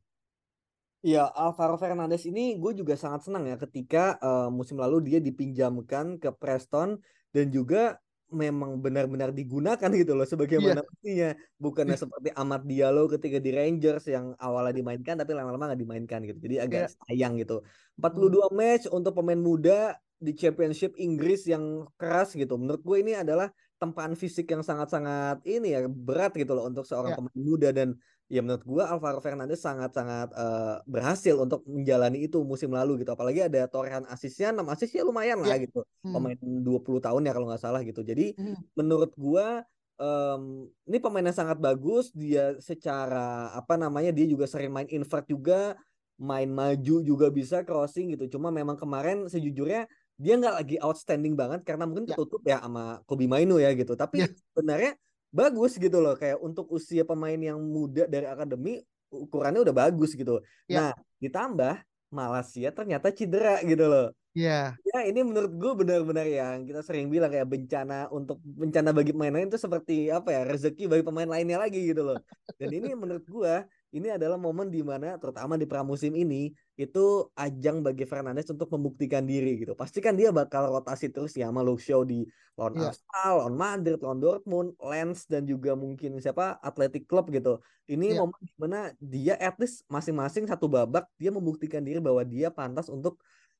Iya, 1.06 1.30
Alvaro 1.38 1.78
Fernandes 1.78 2.26
ini 2.26 2.58
gue 2.58 2.72
juga 2.74 2.98
sangat 2.98 3.30
senang 3.30 3.46
ya 3.46 3.54
ketika 3.54 4.18
eh, 4.18 4.48
musim 4.50 4.74
lalu 4.74 5.06
dia 5.06 5.18
dipinjamkan 5.22 6.18
ke 6.18 6.34
Preston 6.34 6.98
dan 7.30 7.46
juga 7.54 8.02
memang 8.26 8.82
benar-benar 8.82 9.30
digunakan 9.30 9.86
gitu 9.94 10.18
loh 10.18 10.26
sebagaimana 10.26 10.82
mestinya. 10.82 11.30
Bukannya 11.62 11.94
seperti 12.02 12.34
Ahmad 12.34 12.66
Diallo 12.66 13.06
ketika 13.06 13.38
di 13.38 13.54
Rangers 13.54 14.10
yang 14.10 14.34
awalnya 14.42 14.82
dimainkan 14.82 15.14
tapi 15.14 15.30
lama-lama 15.30 15.70
nggak 15.70 15.80
dimainkan 15.86 16.20
gitu. 16.26 16.38
Jadi 16.42 16.56
agak 16.58 16.90
sayang 17.06 17.38
gitu. 17.38 17.62
42 18.02 18.50
match 18.50 18.84
untuk 18.90 19.14
pemain 19.14 19.38
muda 19.38 19.94
di 20.18 20.34
Championship 20.34 20.98
Inggris 20.98 21.46
yang 21.46 21.86
keras 21.94 22.34
gitu. 22.34 22.58
Menurut 22.58 22.82
gue 22.82 22.98
ini 22.98 23.14
adalah 23.14 23.46
tempaan 23.78 24.16
fisik 24.16 24.48
yang 24.50 24.64
sangat-sangat 24.64 25.44
ini 25.44 25.76
ya 25.76 25.84
berat 25.86 26.32
gitu 26.34 26.56
loh 26.56 26.64
untuk 26.66 26.82
seorang 26.88 27.12
Ya. 27.12 27.16
pemain 27.20 27.40
muda 27.44 27.68
dan 27.70 27.88
ya 28.26 28.42
menurut 28.42 28.66
gue 28.66 28.82
Alvaro 28.82 29.22
Fernandes 29.22 29.62
sangat-sangat 29.62 30.34
eh, 30.34 30.76
berhasil 30.90 31.34
untuk 31.38 31.62
menjalani 31.66 32.26
itu 32.26 32.42
musim 32.42 32.74
lalu 32.74 33.06
gitu 33.06 33.14
apalagi 33.14 33.46
ada 33.46 33.70
torehan 33.70 34.02
asisnya 34.10 34.50
6 34.50 34.66
asis 34.66 34.90
ya 34.90 35.06
lumayan 35.06 35.38
lah 35.42 35.54
Ya. 35.54 35.62
gitu 35.62 35.86
Hmm. 36.02 36.14
pemain 36.18 36.38
20 36.38 36.98
tahun 37.02 37.22
ya 37.26 37.32
kalau 37.34 37.46
nggak 37.50 37.62
salah 37.62 37.82
gitu 37.86 38.02
jadi 38.02 38.34
Hmm. 38.34 38.58
menurut 38.74 39.14
gua 39.14 39.62
em, 39.96 40.66
ini 40.90 40.98
pemain 40.98 41.24
yang 41.24 41.38
sangat 41.38 41.58
bagus 41.62 42.10
dia 42.12 42.58
secara 42.58 43.50
apa 43.54 43.78
namanya 43.78 44.10
dia 44.10 44.26
juga 44.26 44.44
sering 44.50 44.74
main 44.74 44.90
invert 44.90 45.24
juga 45.30 45.78
main 46.18 46.50
maju 46.50 47.04
juga 47.06 47.26
bisa 47.30 47.62
crossing 47.62 48.12
gitu 48.18 48.36
cuma 48.38 48.50
memang 48.50 48.74
kemarin 48.74 49.24
sejujurnya 49.30 49.86
dia 50.16 50.34
nggak 50.40 50.54
lagi 50.64 50.76
outstanding 50.82 51.36
banget 51.36 51.60
karena 51.62 51.84
mungkin 51.86 52.08
Ya. 52.08 52.16
ketutup 52.16 52.40
ya 52.42 52.58
sama 52.58 53.04
Kobe 53.06 53.28
Mainu 53.30 53.56
ya 53.60 53.70
gitu 53.72 53.94
tapi 53.94 54.24
Ya. 54.24 54.28
sebenarnya 54.52 54.92
bagus 55.36 55.76
gitu 55.76 56.00
loh 56.00 56.16
kayak 56.16 56.40
untuk 56.40 56.64
usia 56.72 57.04
pemain 57.04 57.36
yang 57.36 57.60
muda 57.60 58.08
dari 58.08 58.24
akademi 58.24 58.80
ukurannya 59.12 59.60
udah 59.60 59.76
bagus 59.76 60.16
gitu 60.16 60.40
Ya. 60.64 60.76
nah 60.80 60.90
ditambah 61.20 61.84
Malaysia 62.08 62.72
ternyata 62.72 63.12
cedera 63.12 63.60
gitu 63.60 63.84
loh 63.84 64.08
Ya. 64.36 64.76
Ya 64.84 65.00
ini 65.08 65.24
menurut 65.24 65.48
gue 65.56 65.72
benar-benar 65.80 66.28
yang 66.28 66.68
kita 66.68 66.84
sering 66.84 67.08
bilang 67.08 67.32
kayak 67.32 67.48
bencana 67.48 68.12
untuk 68.12 68.36
bencana 68.44 68.92
bagi 68.92 69.16
pemain 69.16 69.32
lain 69.32 69.48
itu 69.48 69.56
seperti 69.56 70.12
apa 70.12 70.28
ya 70.28 70.44
rezeki 70.44 70.92
bagi 70.92 71.00
pemain 71.08 71.24
lainnya 71.24 71.56
lagi 71.56 71.80
gitu 71.88 72.04
loh. 72.04 72.20
Dan 72.60 72.68
ini 72.68 72.92
menurut 72.92 73.24
gue 73.24 73.64
ini 73.96 74.12
adalah 74.12 74.36
momen 74.36 74.68
di 74.68 74.84
mana 74.84 75.16
terutama 75.16 75.56
di 75.56 75.64
pramusim 75.64 76.12
ini 76.12 76.52
itu 76.76 77.32
ajang 77.32 77.80
bagi 77.80 78.04
Fernandes 78.04 78.52
untuk 78.52 78.68
membuktikan 78.68 79.24
diri 79.24 79.56
gitu. 79.64 79.72
Pasti 79.72 80.04
kan 80.04 80.12
dia 80.12 80.28
bakal 80.28 80.68
rotasi 80.68 81.08
terus 81.08 81.32
ya 81.32 81.48
sama 81.48 81.64
Luke 81.64 81.80
Shaw 81.80 82.04
di 82.04 82.28
lawan 82.60 82.76
Iya. 82.76 82.92
Arsenal, 82.92 83.32
lawan 83.40 83.56
Madrid, 83.56 83.98
lawan 84.04 84.20
Dortmund, 84.20 84.68
Lens 84.76 85.24
dan 85.24 85.48
juga 85.48 85.72
mungkin 85.72 86.20
siapa 86.20 86.60
Athletic 86.60 87.08
Club 87.08 87.32
gitu. 87.32 87.56
Ini 87.88 88.12
Iya. 88.12 88.20
momen 88.20 88.40
di 88.44 88.54
mana 88.60 88.78
dia 89.00 89.34
at 89.40 89.56
least 89.56 89.88
masing-masing 89.88 90.44
satu 90.44 90.68
babak 90.68 91.08
dia 91.16 91.32
membuktikan 91.32 91.80
diri 91.80 91.98
bahwa 91.98 92.20
dia 92.20 92.52
pantas 92.52 92.92
untuk 92.92 93.16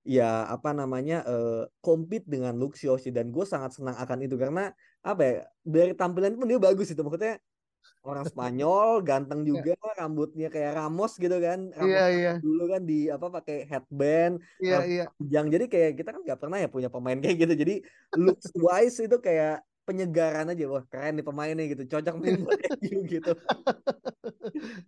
ya 0.07 0.47
apa 0.47 0.71
namanya 0.71 1.27
eh, 1.27 1.65
compete 1.83 2.31
dengan 2.31 2.55
Luke 2.55 2.79
Shaw 2.79 2.95
sih 2.95 3.11
dan 3.11 3.35
gue 3.35 3.43
sangat 3.43 3.75
senang 3.75 3.99
akan 3.99 4.19
itu 4.23 4.39
karena 4.39 4.71
apa 5.03 5.23
ya 5.27 5.35
dari 5.67 5.99
tampilan 5.99 6.39
pun 6.39 6.47
dia 6.47 6.63
bagus 6.63 6.95
itu 6.95 7.03
maksudnya 7.03 7.43
orang 8.07 8.25
Spanyol 8.25 9.03
ganteng 9.03 9.43
juga 9.43 9.75
rambutnya 9.99 10.47
kayak 10.47 10.79
Ramos 10.79 11.19
gitu 11.19 11.37
kan 11.43 11.75
Ramos 11.75 11.91
Iya, 11.91 12.05
iya. 12.15 12.33
dulu 12.39 12.65
kan 12.71 12.83
di 12.87 13.11
apa 13.11 13.27
pakai 13.29 13.67
headband 13.67 14.39
Iya, 14.63 14.75
rambut 14.79 14.91
iya. 14.95 15.05
panjang 15.11 15.47
jadi 15.51 15.65
kayak 15.67 15.91
kita 15.99 16.09
kan 16.15 16.21
nggak 16.23 16.41
pernah 16.41 16.59
ya 16.63 16.69
punya 16.71 16.89
pemain 16.89 17.19
kayak 17.19 17.37
gitu 17.43 17.55
jadi 17.59 17.75
looks 18.15 18.51
wise 18.55 18.99
itu 19.03 19.17
kayak 19.19 19.61
penyegaran 19.87 20.51
aja 20.51 20.65
wah 20.67 20.83
keren 20.91 21.15
nih 21.15 21.27
pemainnya 21.27 21.65
gitu 21.71 21.83
cocok 21.87 22.15
main 22.19 22.43
buat 22.43 22.59
MU 22.83 22.99
gitu 23.07 23.33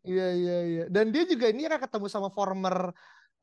Iya 0.06 0.26
iya 0.34 0.56
iya. 0.64 0.84
Dan 0.90 1.10
dia 1.14 1.22
juga 1.26 1.50
ini 1.50 1.66
kan 1.66 1.78
ketemu 1.82 2.06
sama 2.10 2.28
former 2.32 2.90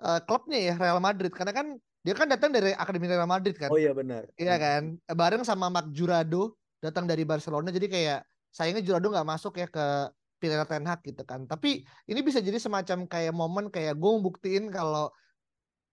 uh, 0.02 0.20
klubnya 0.24 0.60
ya 0.72 0.74
Real 0.76 1.00
Madrid 1.00 1.32
karena 1.32 1.54
kan 1.56 1.68
dia 2.06 2.14
kan 2.14 2.28
datang 2.30 2.54
dari 2.54 2.72
akademi 2.76 3.10
Real 3.10 3.28
Madrid 3.30 3.56
kan. 3.58 3.72
Oh 3.72 3.80
iya 3.80 3.96
benar. 3.96 4.30
Iya 4.38 4.56
kan, 4.62 4.82
bareng 5.10 5.42
sama 5.42 5.72
Mark 5.74 5.90
Jurado 5.90 6.54
datang 6.84 7.10
dari 7.10 7.26
Barcelona 7.26 7.74
jadi 7.74 7.88
kayak 7.90 8.20
sayangnya 8.56 8.88
Jurado 8.88 9.12
nggak 9.12 9.28
masuk 9.28 9.60
ya 9.60 9.68
ke 9.68 10.08
pilihan 10.40 10.64
Ten 10.64 10.88
Hag 10.88 11.04
gitu 11.04 11.28
kan. 11.28 11.44
Tapi 11.44 11.84
ini 12.08 12.20
bisa 12.24 12.40
jadi 12.40 12.56
semacam 12.56 13.04
kayak 13.04 13.34
momen 13.36 13.68
kayak 13.68 14.00
gue 14.00 14.12
buktiin 14.24 14.72
kalau 14.72 15.12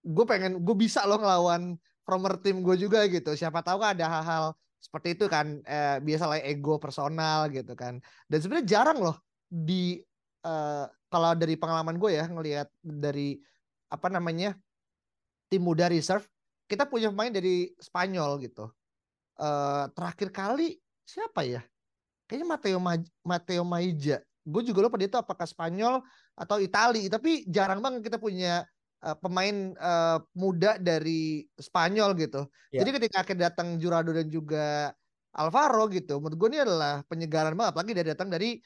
gue 0.07 0.25
pengen 0.27 0.63
gue 0.63 0.77
bisa 0.79 1.03
loh 1.03 1.19
ngelawan 1.19 1.75
former 2.07 2.39
tim 2.39 2.63
gue 2.63 2.79
juga 2.79 3.03
gitu. 3.11 3.35
Siapa 3.35 3.67
tahu 3.67 3.83
kan 3.83 3.99
ada 3.99 4.07
hal-hal 4.07 4.45
seperti 4.79 5.19
itu 5.19 5.27
kan 5.27 5.59
eh, 5.67 5.99
biasa 5.99 6.25
lah 6.31 6.39
ego 6.39 6.79
personal 6.79 7.51
gitu 7.51 7.75
kan. 7.75 7.99
Dan 8.31 8.39
sebenarnya 8.39 8.67
jarang 8.71 8.99
loh 9.03 9.19
di 9.51 9.99
uh, 10.47 10.87
kalau 11.13 11.35
dari 11.37 11.55
pengalaman 11.59 11.99
gue 11.99 12.17
ya 12.17 12.25
ngelihat 12.31 12.69
dari 12.81 13.37
apa 13.93 14.09
namanya 14.09 14.57
tim 15.53 15.61
muda 15.61 15.91
reserve 15.93 16.25
kita 16.65 16.89
punya 16.89 17.13
pemain 17.13 17.29
dari 17.29 17.69
Spanyol 17.77 18.41
gitu. 18.41 18.71
Uh, 19.37 19.89
terakhir 19.93 20.33
kali 20.33 20.79
siapa 21.05 21.45
ya? 21.45 21.61
Kayaknya 22.33 22.49
Mateo 22.49 22.79
Ma 22.81 22.97
Mateo 23.21 23.63
Maija. 23.69 24.25
Gue 24.41 24.65
juga 24.65 24.89
lupa 24.89 24.97
dia 24.97 25.05
itu 25.05 25.21
apakah 25.21 25.45
Spanyol 25.45 26.01
atau 26.33 26.57
Itali, 26.57 27.13
tapi 27.13 27.45
jarang 27.45 27.85
banget 27.85 28.09
kita 28.09 28.17
punya 28.17 28.65
uh, 29.05 29.13
pemain 29.21 29.77
uh, 29.77 30.17
muda 30.33 30.81
dari 30.81 31.45
Spanyol 31.61 32.17
gitu. 32.17 32.49
Yeah. 32.73 32.81
Jadi 32.81 32.91
ketika 32.97 33.17
akhir 33.21 33.37
datang 33.37 33.77
Jurado 33.77 34.17
dan 34.17 34.33
juga 34.33 34.97
Alvaro 35.37 35.93
gitu, 35.93 36.25
menurut 36.25 36.41
gue 36.41 36.49
ini 36.57 36.61
adalah 36.65 37.05
penyegaran 37.05 37.53
banget. 37.53 37.77
Apalagi 37.77 37.93
dia 38.01 38.07
datang 38.17 38.33
dari 38.33 38.57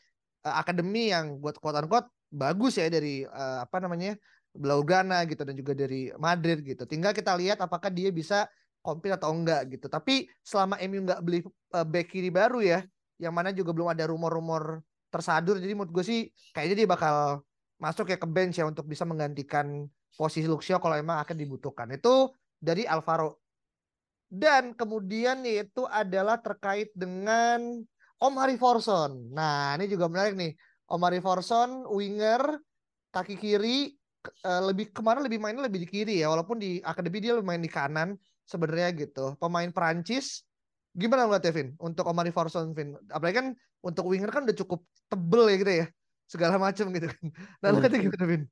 uh, 0.46 0.54
akademi 0.62 1.10
yang 1.10 1.42
buat 1.42 1.58
quote 1.58 1.82
unquote 1.82 2.06
bagus 2.30 2.78
ya 2.78 2.86
dari 2.86 3.26
uh, 3.26 3.66
apa 3.66 3.82
namanya 3.82 4.14
Blaugrana 4.54 5.26
gitu 5.26 5.42
dan 5.42 5.58
juga 5.58 5.74
dari 5.74 6.14
Madrid 6.22 6.62
gitu. 6.62 6.86
Tinggal 6.86 7.10
kita 7.10 7.34
lihat 7.34 7.58
apakah 7.58 7.90
dia 7.90 8.14
bisa 8.14 8.46
komplit 8.78 9.18
atau 9.18 9.34
enggak 9.34 9.74
gitu. 9.74 9.90
Tapi 9.90 10.30
selama 10.46 10.78
MU 10.86 11.02
nggak 11.02 11.20
beli 11.26 11.42
uh, 11.74 11.82
back 11.82 12.14
kiri 12.14 12.30
baru 12.30 12.62
ya, 12.62 12.86
yang 13.16 13.32
mana 13.32 13.52
juga 13.52 13.72
belum 13.72 13.92
ada 13.92 14.04
rumor-rumor 14.08 14.80
tersadur. 15.08 15.56
Jadi 15.60 15.72
menurut 15.72 15.92
gue 15.92 16.04
sih 16.04 16.20
kayaknya 16.52 16.84
dia 16.84 16.88
bakal 16.88 17.16
masuk 17.76 18.08
ya 18.08 18.18
ke 18.20 18.28
bench 18.28 18.56
ya 18.60 18.64
untuk 18.68 18.88
bisa 18.88 19.04
menggantikan 19.04 19.84
posisi 20.16 20.48
Luxio 20.48 20.80
kalau 20.80 20.96
emang 20.96 21.20
akan 21.20 21.36
dibutuhkan. 21.36 21.88
Itu 21.92 22.32
dari 22.56 22.84
Alvaro. 22.88 23.40
Dan 24.26 24.74
kemudian 24.74 25.46
itu 25.46 25.86
adalah 25.86 26.42
terkait 26.42 26.90
dengan 26.96 27.78
Om 28.16 28.34
Hari 28.34 28.56
Forson. 28.58 29.30
Nah, 29.30 29.76
ini 29.78 29.86
juga 29.86 30.10
menarik 30.10 30.34
nih. 30.34 30.52
Om 30.90 30.98
Hari 30.98 31.20
Forson, 31.22 31.86
winger, 31.86 32.58
kaki 33.14 33.38
kiri, 33.38 33.94
uh, 34.42 34.62
lebih 34.66 34.90
kemarin 34.90 35.22
lebih 35.22 35.38
mainnya 35.38 35.66
lebih 35.66 35.86
di 35.86 35.88
kiri 35.88 36.14
ya 36.22 36.30
walaupun 36.32 36.58
di 36.58 36.82
akademi 36.82 37.22
dia 37.22 37.38
main 37.38 37.62
di 37.62 37.70
kanan 37.70 38.18
sebenarnya 38.46 38.90
gitu 39.06 39.34
pemain 39.38 39.70
Perancis 39.70 40.42
gimana 40.96 41.28
ngeliatnya 41.28 41.52
Vin 41.52 41.68
untuk 41.76 42.08
Omari 42.08 42.32
Forson 42.32 42.72
Vin 42.72 42.96
apalagi 43.12 43.36
kan 43.36 43.46
untuk 43.84 44.08
winger 44.08 44.32
kan 44.32 44.48
udah 44.48 44.56
cukup 44.56 44.80
tebel 45.12 45.44
ya 45.52 45.56
gitu 45.60 45.72
ya 45.84 45.86
segala 46.26 46.56
macam 46.56 46.88
gitu 46.90 47.06
kan 47.12 47.26
nah 47.60 47.68
lu 47.70 47.78
kata 47.84 48.00
gimana 48.00 48.24
Vin 48.24 48.44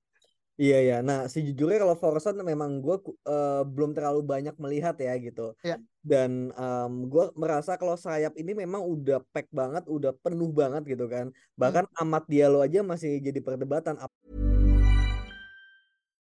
Iya 0.55 0.79
ya, 0.87 0.97
nah 1.03 1.27
sejujurnya 1.27 1.83
kalau 1.83 1.99
Forson 1.99 2.39
memang 2.39 2.79
gue 2.79 2.95
uh, 3.27 3.67
belum 3.67 3.91
terlalu 3.91 4.23
banyak 4.23 4.55
melihat 4.55 4.95
ya 5.03 5.19
gitu. 5.19 5.51
Ya. 5.67 5.83
Dan 5.99 6.55
um, 6.55 7.11
gue 7.11 7.27
merasa 7.35 7.75
kalau 7.75 7.99
sayap 7.99 8.39
ini 8.39 8.55
memang 8.55 8.87
udah 8.87 9.19
pack 9.35 9.51
banget, 9.51 9.83
udah 9.91 10.15
penuh 10.23 10.55
banget 10.55 10.95
gitu 10.95 11.11
kan. 11.11 11.35
Bahkan 11.59 11.91
hmm. 11.91 12.03
Amat 12.07 12.31
Diallo 12.31 12.63
aja 12.63 12.87
masih 12.87 13.19
jadi 13.19 13.43
perdebatan. 13.43 13.99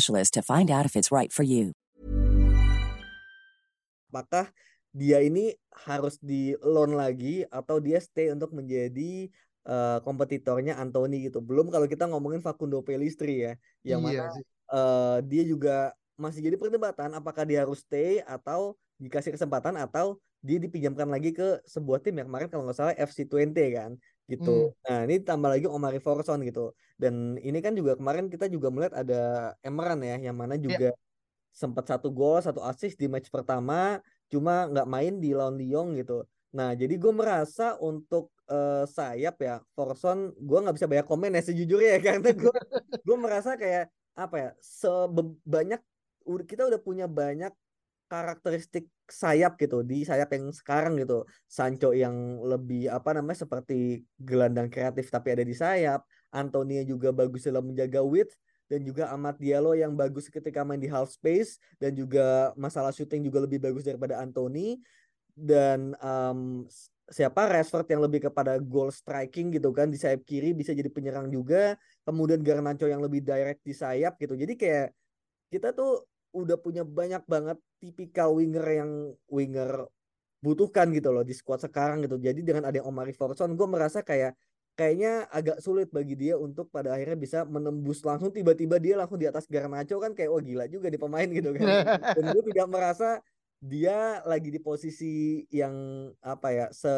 specialist 0.00 0.32
to 0.32 0.40
find 0.40 0.72
out 0.72 0.88
if 0.88 0.96
it's 0.96 1.12
right 1.12 1.28
for 1.28 1.44
you. 1.44 1.76
Apakah 4.08 4.48
dia 4.96 5.20
ini 5.20 5.52
harus 5.84 6.16
di 6.24 6.56
loan 6.64 6.96
lagi 6.96 7.44
atau 7.52 7.78
dia 7.78 8.00
stay 8.00 8.32
untuk 8.32 8.50
menjadi 8.56 9.28
uh, 9.68 10.00
kompetitornya 10.00 10.80
Anthony 10.80 11.28
gitu. 11.28 11.44
Belum 11.44 11.68
kalau 11.68 11.84
kita 11.84 12.08
ngomongin 12.08 12.40
Facundo 12.40 12.80
Pelistri 12.80 13.44
ya, 13.44 13.52
yang 13.84 14.00
iya. 14.08 14.26
mana 14.26 14.40
uh, 14.72 15.18
dia 15.20 15.44
juga 15.44 15.92
masih 16.16 16.40
jadi 16.42 16.56
perdebatan 16.56 17.12
apakah 17.12 17.44
dia 17.44 17.62
harus 17.62 17.84
stay 17.84 18.24
atau 18.24 18.74
dikasih 19.00 19.36
kesempatan 19.36 19.76
atau 19.78 20.18
dia 20.40 20.56
dipinjamkan 20.56 21.08
lagi 21.08 21.36
ke 21.36 21.60
sebuah 21.68 22.00
tim 22.00 22.16
yang 22.16 22.28
kemarin 22.28 22.48
kalau 22.48 22.64
nggak 22.64 22.76
salah 22.76 22.96
FC20 22.96 23.52
kan 23.76 23.90
gitu. 24.30 24.70
Hmm. 24.70 24.86
Nah 24.86 24.98
ini 25.10 25.16
tambah 25.20 25.50
lagi 25.50 25.66
Omari 25.66 25.98
Forson 25.98 26.40
gitu. 26.46 26.72
Dan 26.94 27.34
ini 27.42 27.58
kan 27.58 27.74
juga 27.74 27.98
kemarin 27.98 28.30
kita 28.30 28.46
juga 28.46 28.70
melihat 28.70 28.94
ada 29.02 29.52
Emeran 29.66 30.00
ya 30.06 30.16
yang 30.30 30.36
mana 30.38 30.54
ya. 30.54 30.62
juga 30.62 30.88
yeah. 30.94 30.96
sempat 31.50 31.90
satu 31.90 32.14
gol 32.14 32.38
satu 32.38 32.62
assist 32.62 32.94
di 32.94 33.10
match 33.10 33.26
pertama 33.28 33.98
cuma 34.30 34.70
nggak 34.70 34.86
main 34.86 35.14
di 35.18 35.34
lawan 35.34 35.58
Lyon 35.58 35.98
gitu. 35.98 36.22
Nah 36.54 36.72
jadi 36.78 36.94
gue 36.94 37.12
merasa 37.12 37.74
untuk 37.82 38.30
uh, 38.46 38.86
sayap 38.86 39.36
ya 39.42 39.56
Forson 39.74 40.30
gue 40.38 40.58
nggak 40.62 40.76
bisa 40.78 40.86
banyak 40.86 41.06
komen 41.06 41.34
ya 41.34 41.42
sejujurnya 41.42 41.90
ya 41.96 42.00
karena 42.06 42.30
gue 42.30 42.54
gue 43.02 43.16
merasa 43.18 43.58
kayak 43.58 43.90
apa 44.14 44.36
ya 44.36 44.50
sebanyak 44.62 45.80
kita 46.46 46.68
udah 46.68 46.78
punya 46.78 47.10
banyak 47.10 47.50
karakteristik 48.10 48.90
sayap 49.06 49.54
gitu 49.54 49.86
di 49.86 50.02
sayap 50.02 50.34
yang 50.34 50.50
sekarang 50.50 50.98
gitu. 50.98 51.22
Sancho 51.46 51.94
yang 51.94 52.42
lebih 52.42 52.90
apa 52.90 53.14
namanya 53.14 53.46
seperti 53.46 54.02
gelandang 54.18 54.66
kreatif 54.66 55.14
tapi 55.14 55.38
ada 55.38 55.46
di 55.46 55.54
sayap. 55.54 56.02
Antonia 56.34 56.82
juga 56.82 57.14
bagus 57.14 57.46
dalam 57.46 57.70
menjaga 57.70 58.02
width. 58.02 58.34
Dan 58.70 58.86
juga 58.86 59.10
Amat 59.10 59.34
Diallo 59.42 59.74
yang 59.74 59.98
bagus 59.98 60.30
ketika 60.30 60.62
main 60.62 60.78
di 60.78 60.86
half 60.86 61.10
space. 61.10 61.58
Dan 61.78 61.94
juga 61.94 62.54
masalah 62.54 62.94
shooting 62.94 63.22
juga 63.22 63.42
lebih 63.42 63.62
bagus 63.62 63.82
daripada 63.86 64.18
Anthony. 64.22 64.78
Dan 65.34 65.94
um, 65.98 66.66
siapa? 67.10 67.50
Rashford 67.50 67.90
yang 67.90 68.02
lebih 68.06 68.30
kepada 68.30 68.62
goal 68.62 68.94
striking 68.94 69.50
gitu 69.50 69.74
kan 69.74 69.90
di 69.90 69.98
sayap 69.98 70.22
kiri 70.22 70.54
bisa 70.54 70.70
jadi 70.70 70.86
penyerang 70.86 71.26
juga. 71.30 71.74
Kemudian 72.06 72.42
Garnacho 72.46 72.86
yang 72.86 73.02
lebih 73.02 73.26
direct 73.26 73.62
di 73.66 73.74
sayap 73.74 74.14
gitu. 74.22 74.38
Jadi 74.38 74.54
kayak 74.54 74.94
kita 75.50 75.74
tuh 75.74 76.06
udah 76.30 76.56
punya 76.58 76.86
banyak 76.86 77.22
banget 77.26 77.58
tipikal 77.82 78.34
winger 78.36 78.66
yang 78.66 78.90
winger 79.26 79.88
butuhkan 80.40 80.88
gitu 80.96 81.12
loh 81.12 81.24
di 81.24 81.36
squad 81.36 81.60
sekarang 81.60 82.04
gitu. 82.04 82.16
Jadi 82.16 82.40
dengan 82.40 82.68
ada 82.68 82.80
Omari 82.80 83.12
Forson, 83.12 83.52
gue 83.54 83.68
merasa 83.68 84.00
kayak 84.00 84.34
kayaknya 84.74 85.28
agak 85.28 85.60
sulit 85.60 85.92
bagi 85.92 86.16
dia 86.16 86.40
untuk 86.40 86.72
pada 86.72 86.96
akhirnya 86.96 87.18
bisa 87.20 87.38
menembus 87.44 88.00
langsung 88.00 88.32
tiba-tiba 88.32 88.80
dia 88.80 88.96
langsung 88.96 89.20
di 89.20 89.28
atas 89.28 89.44
Garnacho 89.44 90.00
kan 90.00 90.16
kayak 90.16 90.30
oh 90.32 90.40
gila 90.40 90.64
juga 90.72 90.88
di 90.88 90.96
pemain 90.96 91.28
gitu 91.28 91.52
kan. 91.52 91.66
Dan 92.16 92.24
gue 92.32 92.42
tidak 92.48 92.66
merasa 92.72 93.20
dia 93.60 94.24
lagi 94.24 94.48
di 94.48 94.56
posisi 94.56 95.44
yang 95.52 96.08
apa 96.24 96.48
ya 96.48 96.66
se 96.72 96.88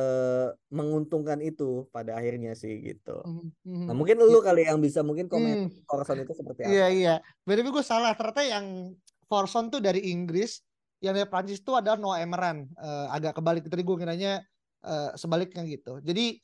menguntungkan 0.71 1.43
itu 1.43 1.91
pada 1.91 2.15
akhirnya 2.15 2.55
sih 2.55 2.79
gitu. 2.87 3.19
Mm-hmm. 3.67 3.91
Nah 3.91 3.95
mungkin 3.99 4.23
lu 4.23 4.39
kali 4.39 4.71
yang 4.71 4.79
bisa 4.79 5.03
mungkin 5.03 5.27
komen 5.27 5.75
mm. 5.75 6.23
Itu 6.23 6.39
seperti 6.39 6.63
apa? 6.63 6.71
Iya 6.71 6.87
iya. 6.95 7.15
Berarti 7.43 7.67
gue 7.67 7.83
salah 7.83 8.15
ternyata 8.15 8.47
yang 8.47 8.95
Forson 9.27 9.73
tuh 9.73 9.81
dari 9.83 10.13
Inggris, 10.13 10.63
yang 11.03 11.19
dari 11.19 11.27
Prancis 11.27 11.63
tuh 11.67 11.79
ada 11.79 11.99
Noah 11.99 12.23
Emeran. 12.23 12.71
Uh, 12.79 13.11
agak 13.11 13.39
kebalik 13.39 13.67
tadi 13.67 13.83
gue 13.83 13.97
kiranya 13.99 14.43
uh, 14.87 15.13
sebaliknya 15.19 15.67
gitu. 15.67 15.99
Jadi 16.03 16.39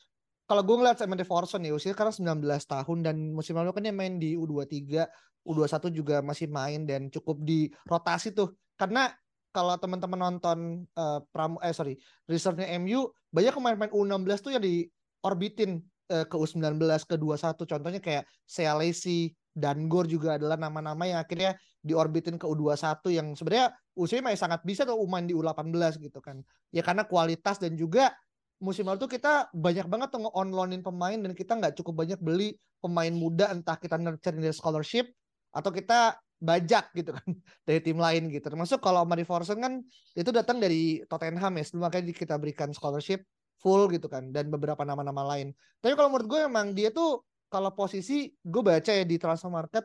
kalau 0.49 0.65
gue 0.65 0.77
ngeliat 0.81 0.97
sama 0.97 1.15
Forson 1.23 1.63
ya 1.63 1.77
usia 1.77 1.93
karena 1.93 2.11
19 2.11 2.43
tahun 2.45 2.99
dan 3.05 3.17
musim 3.37 3.55
lalu 3.55 3.71
kan 3.77 3.85
dia 3.85 3.93
main 3.93 4.17
di 4.17 4.33
U23, 4.35 5.05
U21 5.45 5.93
juga 5.93 6.17
masih 6.25 6.49
main 6.49 6.89
dan 6.89 7.13
cukup 7.13 7.45
di 7.45 7.69
rotasi 7.85 8.33
tuh. 8.33 8.57
Karena 8.75 9.13
kalau 9.53 9.75
teman-teman 9.77 10.19
nonton 10.19 10.85
uh, 10.95 11.21
pramu 11.33 11.59
eh 11.65 11.73
sorry 11.73 11.97
reserve-nya 12.29 12.69
MU 12.79 13.11
banyak 13.33 13.53
pemain-pemain 13.57 13.93
U16 13.93 14.39
tuh 14.45 14.53
yang 14.55 14.63
diorbitin 14.63 15.83
uh, 16.13 16.25
ke 16.29 16.37
U19 16.37 16.79
ke 17.09 17.17
21 17.17 17.59
contohnya 17.59 18.01
kayak 18.01 18.25
Sealesi 18.45 19.33
dan 19.59 19.91
Gor 19.91 20.07
juga 20.07 20.39
adalah 20.39 20.55
nama-nama 20.55 21.03
yang 21.05 21.19
akhirnya 21.19 21.59
diorbitin 21.83 22.39
ke 22.39 22.47
U21 22.47 23.03
yang 23.11 23.27
sebenarnya 23.35 23.75
usianya 23.99 24.31
masih 24.31 24.41
sangat 24.41 24.61
bisa 24.63 24.87
tuh 24.87 24.95
main 25.11 25.27
di 25.27 25.35
U18 25.35 25.99
gitu 25.99 26.23
kan. 26.23 26.39
Ya 26.71 26.87
karena 26.87 27.03
kualitas 27.03 27.59
dan 27.59 27.75
juga 27.75 28.15
musim 28.63 28.87
lalu 28.87 29.03
tuh 29.03 29.11
kita 29.11 29.51
banyak 29.55 29.87
banget 29.87 30.09
tuh 30.15 30.23
nge-onloanin 30.27 30.83
pemain 30.83 31.19
dan 31.19 31.33
kita 31.35 31.59
nggak 31.59 31.75
cukup 31.79 32.07
banyak 32.07 32.19
beli 32.23 32.59
pemain 32.79 33.11
muda 33.11 33.51
entah 33.51 33.75
kita 33.75 33.99
nurturing 33.99 34.43
dari 34.43 34.55
scholarship 34.55 35.11
atau 35.51 35.71
kita 35.75 36.19
bajak 36.39 36.95
gitu 36.95 37.11
kan 37.15 37.27
dari 37.67 37.81
tim 37.83 37.99
lain 37.99 38.31
gitu. 38.31 38.47
Termasuk 38.47 38.79
kalau 38.79 39.03
Mari 39.03 39.27
Forsen 39.27 39.59
kan 39.59 39.83
itu 40.15 40.31
datang 40.31 40.63
dari 40.63 41.03
Tottenham 41.11 41.59
ya, 41.59 41.65
sebelum 41.67 41.91
makanya 41.91 42.15
kita 42.15 42.35
berikan 42.39 42.71
scholarship 42.71 43.27
full 43.59 43.91
gitu 43.91 44.07
kan 44.07 44.31
dan 44.31 44.47
beberapa 44.51 44.87
nama-nama 44.87 45.35
lain. 45.35 45.51
Tapi 45.83 45.99
kalau 45.99 46.15
menurut 46.15 46.31
gue 46.31 46.41
emang 46.47 46.71
dia 46.75 46.95
tuh 46.95 47.27
kalau 47.49 47.73
posisi 47.73 48.33
gue 48.45 48.63
baca 48.63 48.93
ya 48.93 49.05
di 49.05 49.17
transfer 49.17 49.49
market 49.49 49.85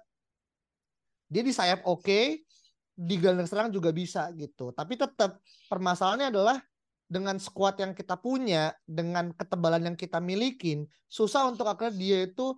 dia 1.33 1.41
di 1.41 1.49
sayap 1.49 1.81
oke, 1.89 2.05
okay, 2.05 2.45
di 2.93 3.17
gelandang 3.17 3.49
serang 3.49 3.73
juga 3.73 3.89
bisa 3.89 4.29
gitu. 4.37 4.69
Tapi 4.69 4.93
tetap 4.93 5.41
permasalahannya 5.65 6.29
adalah 6.29 6.61
dengan 7.09 7.41
squad 7.41 7.81
yang 7.81 7.97
kita 7.97 8.13
punya, 8.21 8.77
dengan 8.85 9.33
ketebalan 9.33 9.81
yang 9.81 9.97
kita 9.97 10.21
milikin, 10.21 10.85
susah 11.09 11.49
untuk 11.49 11.65
akhirnya 11.65 11.97
dia 11.97 12.17
itu 12.29 12.53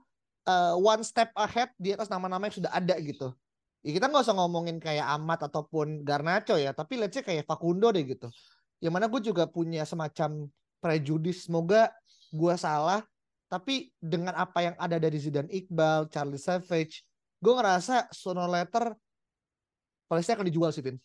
uh, 0.47 0.75
one 0.75 1.07
step 1.07 1.31
ahead 1.39 1.71
di 1.79 1.95
atas 1.95 2.11
nama-nama 2.11 2.51
yang 2.51 2.55
sudah 2.59 2.71
ada 2.75 2.99
gitu. 2.99 3.31
Ya 3.85 3.95
kita 3.95 4.11
nggak 4.11 4.27
usah 4.27 4.35
ngomongin 4.35 4.81
kayak 4.81 5.07
Amat 5.15 5.47
ataupun 5.47 6.03
Garnacho 6.03 6.59
ya, 6.59 6.75
tapi 6.75 6.99
let's 6.99 7.15
say 7.15 7.23
kayak 7.23 7.47
Facundo 7.47 7.95
deh 7.95 8.03
gitu. 8.03 8.27
Yang 8.83 8.91
mana 8.91 9.05
gue 9.07 9.21
juga 9.23 9.47
punya 9.47 9.87
semacam 9.87 10.51
prejudis, 10.83 11.47
semoga 11.47 11.95
gue 12.33 12.53
salah, 12.59 13.07
tapi 13.55 13.87
dengan 13.95 14.35
apa 14.35 14.59
yang 14.67 14.75
ada 14.75 14.99
dari 14.99 15.15
Zidane 15.15 15.47
Iqbal, 15.47 16.11
Charlie 16.11 16.41
Savage, 16.41 17.07
gue 17.39 17.53
ngerasa 17.55 18.11
sooner 18.11 18.51
later 18.51 18.91
Palestina 20.11 20.43
akan 20.43 20.47
dijual 20.51 20.75
sih, 20.75 20.83
Vin. 20.83 20.99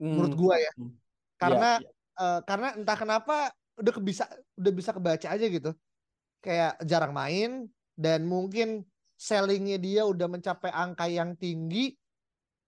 Menurut 0.00 0.32
gue 0.32 0.56
ya. 0.56 0.72
Hmm. 0.80 0.96
Karena 1.36 1.78
yeah, 1.78 1.84
yeah 1.84 1.94
uh, 2.18 2.40
karena 2.46 2.74
entah 2.78 2.98
kenapa 2.98 3.36
udah 3.74 3.94
bisa 3.98 4.24
udah 4.54 4.72
bisa 4.72 4.90
kebaca 4.94 5.26
aja 5.26 5.46
gitu 5.50 5.74
kayak 6.38 6.78
jarang 6.86 7.10
main 7.10 7.66
dan 7.98 8.22
mungkin 8.26 8.86
sellingnya 9.18 9.78
dia 9.78 10.02
udah 10.06 10.30
mencapai 10.30 10.70
angka 10.70 11.10
yang 11.10 11.34
tinggi 11.34 11.94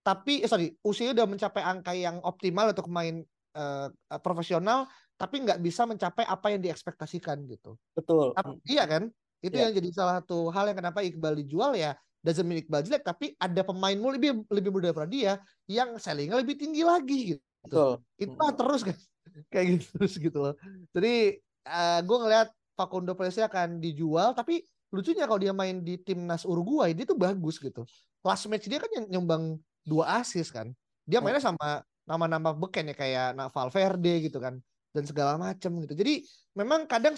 tapi 0.02 0.42
eh, 0.42 0.50
sorry 0.50 0.75
usianya 0.83 1.23
udah 1.23 1.28
mencapai 1.28 1.62
angka 1.62 1.92
yang 1.95 2.23
optimal 2.23 2.71
untuk 2.71 2.87
main 2.90 3.23
uh, 3.59 3.90
profesional 4.23 4.87
tapi 5.17 5.43
nggak 5.43 5.61
bisa 5.65 5.89
mencapai 5.89 6.29
apa 6.29 6.53
yang 6.53 6.61
diekspektasikan 6.61 7.41
gitu. 7.49 7.81
Betul. 7.97 8.37
Tapi, 8.37 8.61
iya 8.69 8.85
kan? 8.85 9.09
Itu 9.41 9.57
yeah. 9.57 9.69
yang 9.69 9.73
jadi 9.81 9.89
salah 9.93 10.15
satu 10.21 10.53
hal 10.53 10.69
yang 10.69 10.79
kenapa 10.79 11.01
Iqbal 11.05 11.41
dijual 11.41 11.73
ya 11.77 11.97
doesn't 12.21 12.45
mean 12.45 12.61
Iqbal 12.61 12.85
jelek 12.85 13.05
tapi 13.05 13.33
ada 13.41 13.63
pemainmu 13.65 14.09
lebih 14.17 14.45
lebih 14.53 14.71
muda 14.73 14.93
daripada 14.93 15.09
dia 15.09 15.41
yang 15.69 15.97
sellingnya 15.97 16.37
lebih 16.41 16.57
tinggi 16.61 16.85
lagi 16.85 17.19
gitu. 17.37 17.43
Betul. 17.67 17.93
itu 18.21 18.35
terus 18.37 18.83
kan? 18.85 18.97
Kayak 19.53 19.67
gitu 19.77 19.87
terus 19.99 20.13
gitu 20.21 20.39
loh. 20.39 20.55
Jadi 20.93 21.41
uh, 21.67 21.99
eh, 21.99 22.01
gue 22.05 22.17
ngeliat 22.21 22.49
Facundo 22.77 23.13
Perez 23.17 23.41
akan 23.41 23.81
dijual 23.81 24.37
tapi 24.37 24.61
lucunya 24.93 25.25
kalau 25.25 25.41
dia 25.41 25.53
main 25.57 25.83
di 25.83 25.99
timnas 25.99 26.45
Uruguay 26.45 26.93
dia 26.93 27.09
tuh 27.09 27.17
bagus 27.17 27.57
gitu. 27.57 27.89
Last 28.21 28.51
match 28.53 28.69
dia 28.69 28.83
kan 28.83 28.91
yang 28.93 29.07
nyumbang 29.19 29.57
dua 29.87 30.21
asis 30.21 30.53
kan. 30.53 30.75
Dia 31.07 31.23
mainnya 31.23 31.41
oh. 31.41 31.55
sama 31.55 31.87
nama-nama 32.07 32.55
beken 32.55 32.91
ya 32.91 32.95
kayak 32.95 33.29
Valverde 33.51 34.31
gitu 34.31 34.39
kan 34.39 34.63
dan 34.97 35.05
segala 35.05 35.37
macam 35.37 35.76
gitu 35.85 35.93
jadi 35.93 36.25
memang 36.57 36.88
kadang 36.88 37.12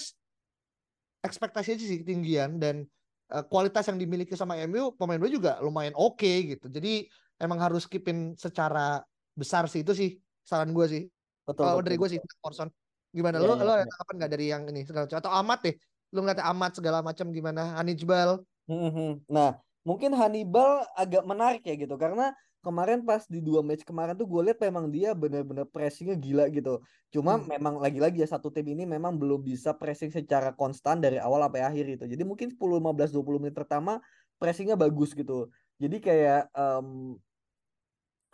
ekspektasinya 1.22 1.78
sih 1.78 2.02
tinggian 2.02 2.58
dan 2.58 2.82
uh, 3.30 3.46
kualitas 3.46 3.86
yang 3.86 4.02
dimiliki 4.02 4.34
sama 4.34 4.58
MU 4.66 4.90
pemain 4.98 5.22
gue 5.22 5.30
juga 5.30 5.62
lumayan 5.62 5.94
oke 5.94 6.18
okay, 6.18 6.58
gitu 6.58 6.66
jadi 6.66 7.06
emang 7.38 7.62
harus 7.62 7.86
keepin 7.86 8.34
secara 8.34 9.06
besar 9.38 9.70
sih 9.70 9.86
itu 9.86 9.94
sih 9.94 10.10
saran 10.42 10.74
gue 10.74 10.86
sih 10.90 11.04
Betul. 11.48 11.64
Kalau 11.64 11.80
dari 11.80 11.96
gue 11.96 12.08
sih 12.12 12.20
Orson. 12.44 12.68
Gimana? 13.08 13.40
Ya, 13.40 13.48
lo 13.48 13.56
ya, 13.56 13.64
lo 13.64 13.72
ada 13.72 13.88
apa 13.88 14.10
nggak 14.12 14.30
dari 14.36 14.52
yang 14.52 14.68
ini 14.68 14.84
segala 14.84 15.08
macam 15.08 15.18
atau 15.24 15.32
amat 15.40 15.58
deh? 15.64 15.74
Lu 16.12 16.20
ngeliat 16.20 16.40
amat 16.44 16.72
segala 16.76 16.98
macam 17.00 17.26
gimana? 17.32 17.80
Hannibal. 17.80 18.44
Hmm, 18.68 19.24
nah, 19.24 19.56
mungkin 19.80 20.12
Hannibal 20.12 20.84
agak 20.92 21.24
menarik 21.24 21.64
ya 21.64 21.72
gitu 21.80 21.96
karena 21.96 22.36
kemarin 22.58 23.06
pas 23.06 23.22
di 23.30 23.38
dua 23.38 23.62
match 23.62 23.86
kemarin 23.86 24.18
tuh 24.18 24.26
gue 24.26 24.50
lihat 24.50 24.58
memang 24.58 24.90
dia 24.90 25.14
benar-benar 25.14 25.66
pressingnya 25.70 26.18
gila 26.18 26.50
gitu. 26.50 26.82
Cuma 27.14 27.38
hmm. 27.38 27.54
memang 27.54 27.74
lagi-lagi 27.78 28.20
ya 28.20 28.28
satu 28.28 28.50
tim 28.50 28.66
ini 28.66 28.84
memang 28.84 29.14
belum 29.14 29.40
bisa 29.40 29.72
pressing 29.74 30.10
secara 30.10 30.50
konstan 30.52 30.98
dari 30.98 31.22
awal 31.22 31.42
sampai 31.46 31.62
akhir 31.64 31.84
gitu. 31.98 32.04
Jadi 32.10 32.22
mungkin 32.26 32.52
10 32.52 32.58
15 32.58 33.14
20 33.14 33.42
menit 33.42 33.56
pertama 33.56 34.02
pressingnya 34.36 34.74
bagus 34.74 35.14
gitu. 35.14 35.48
Jadi 35.78 36.02
kayak 36.02 36.50
um, 36.54 37.14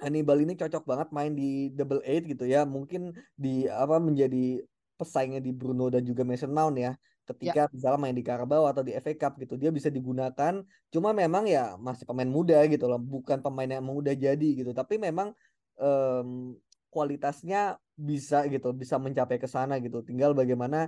Hannibal 0.01 0.43
ini 0.43 0.59
cocok 0.59 0.85
banget 0.85 1.09
main 1.15 1.33
di 1.33 1.71
double 1.71 2.03
eight 2.03 2.27
gitu 2.27 2.45
ya 2.45 2.67
mungkin 2.67 3.15
di 3.39 3.71
apa 3.71 4.03
menjadi 4.03 4.59
pesaingnya 4.99 5.39
di 5.39 5.55
Bruno 5.55 5.87
dan 5.87 6.03
juga 6.03 6.27
Mason 6.27 6.51
Mount 6.51 6.77
ya 6.77 6.93
ketika 7.25 7.67
ya. 7.67 7.73
misalnya 7.73 8.01
main 8.01 8.17
di 8.17 8.25
Carabao 8.25 8.69
atau 8.69 8.85
di 8.85 8.93
FA 9.01 9.17
Cup 9.17 9.41
gitu 9.41 9.57
dia 9.57 9.73
bisa 9.73 9.89
digunakan 9.89 10.61
cuma 10.93 11.11
memang 11.17 11.49
ya 11.49 11.75
masih 11.81 12.05
pemain 12.05 12.29
muda 12.29 12.61
gitu 12.69 12.85
loh 12.85 13.01
bukan 13.01 13.41
pemain 13.41 13.69
yang 13.69 13.85
muda 13.85 14.13
jadi 14.13 14.49
gitu. 14.61 14.77
Tapi 14.77 15.01
memang 15.01 15.33
um, 15.81 16.53
kualitasnya 16.93 17.81
bisa 17.95 18.47
gitu 18.47 18.71
bisa 18.77 19.01
mencapai 19.01 19.41
ke 19.41 19.49
sana 19.49 19.81
gitu. 19.81 20.05
Tinggal 20.05 20.37
bagaimana 20.37 20.87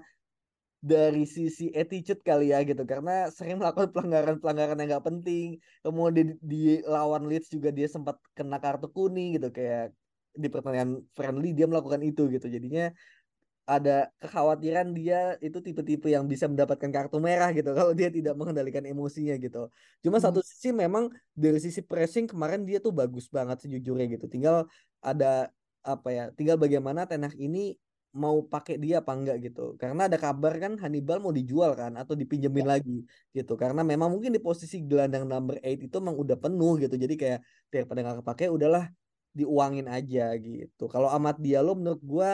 dari 0.76 1.24
sisi 1.26 1.72
attitude 1.72 2.22
kali 2.22 2.52
ya 2.52 2.62
gitu. 2.62 2.84
Karena 2.84 3.32
sering 3.32 3.58
melakukan 3.58 3.90
pelanggaran-pelanggaran 3.90 4.78
yang 4.78 4.88
nggak 4.94 5.06
penting. 5.08 5.58
Kemudian 5.82 6.14
di, 6.14 6.22
di 6.44 6.62
lawan 6.86 7.26
Leeds 7.26 7.50
juga 7.50 7.72
dia 7.72 7.88
sempat 7.88 8.20
kena 8.36 8.60
kartu 8.60 8.86
kuning 8.92 9.40
gitu 9.40 9.50
kayak 9.50 9.96
di 10.36 10.52
pertandingan 10.52 11.00
friendly 11.16 11.56
dia 11.56 11.66
melakukan 11.66 12.04
itu 12.04 12.28
gitu. 12.28 12.46
Jadinya 12.46 12.92
ada 13.66 14.06
kekhawatiran 14.22 14.94
dia 14.94 15.34
itu 15.42 15.58
tipe-tipe 15.58 16.06
yang 16.06 16.30
bisa 16.30 16.46
mendapatkan 16.46 16.86
kartu 16.86 17.18
merah 17.18 17.50
gitu 17.50 17.74
kalau 17.74 17.90
dia 17.98 18.06
tidak 18.14 18.38
mengendalikan 18.38 18.86
emosinya 18.86 19.34
gitu. 19.42 19.66
Cuma 20.06 20.22
hmm. 20.22 20.26
satu 20.30 20.40
sisi 20.40 20.70
memang 20.70 21.10
dari 21.34 21.58
sisi 21.58 21.82
pressing 21.82 22.30
kemarin 22.30 22.62
dia 22.62 22.78
tuh 22.78 22.94
bagus 22.94 23.26
banget 23.26 23.66
sejujurnya 23.66 24.06
gitu. 24.14 24.30
Tinggal 24.30 24.70
ada 25.02 25.50
apa 25.82 26.08
ya? 26.14 26.24
Tinggal 26.38 26.62
bagaimana 26.62 27.10
Tenag 27.10 27.34
ini 27.34 27.74
mau 28.16 28.40
pakai 28.48 28.80
dia 28.80 29.04
apa 29.04 29.12
enggak 29.12 29.36
gitu 29.44 29.76
karena 29.76 30.08
ada 30.08 30.16
kabar 30.16 30.56
kan 30.56 30.72
Hannibal 30.80 31.20
mau 31.20 31.36
dijual 31.36 31.76
kan 31.76 31.92
atau 32.00 32.16
dipinjemin 32.16 32.64
ya. 32.64 32.80
lagi 32.80 33.04
gitu 33.36 33.52
karena 33.60 33.84
memang 33.84 34.08
mungkin 34.08 34.32
di 34.32 34.40
posisi 34.40 34.80
gelandang 34.80 35.28
number 35.28 35.60
8 35.60 35.84
itu 35.84 35.96
memang 36.00 36.16
udah 36.16 36.36
penuh 36.40 36.80
gitu 36.80 36.96
jadi 36.96 37.14
kayak 37.20 37.40
daripada 37.68 37.98
nggak 38.00 38.16
kepake 38.24 38.48
udahlah 38.48 38.88
diuangin 39.36 39.84
aja 39.84 40.32
gitu 40.40 40.88
kalau 40.88 41.12
Amat 41.12 41.36
Diallo 41.36 41.76
menurut 41.76 42.00
gue 42.00 42.30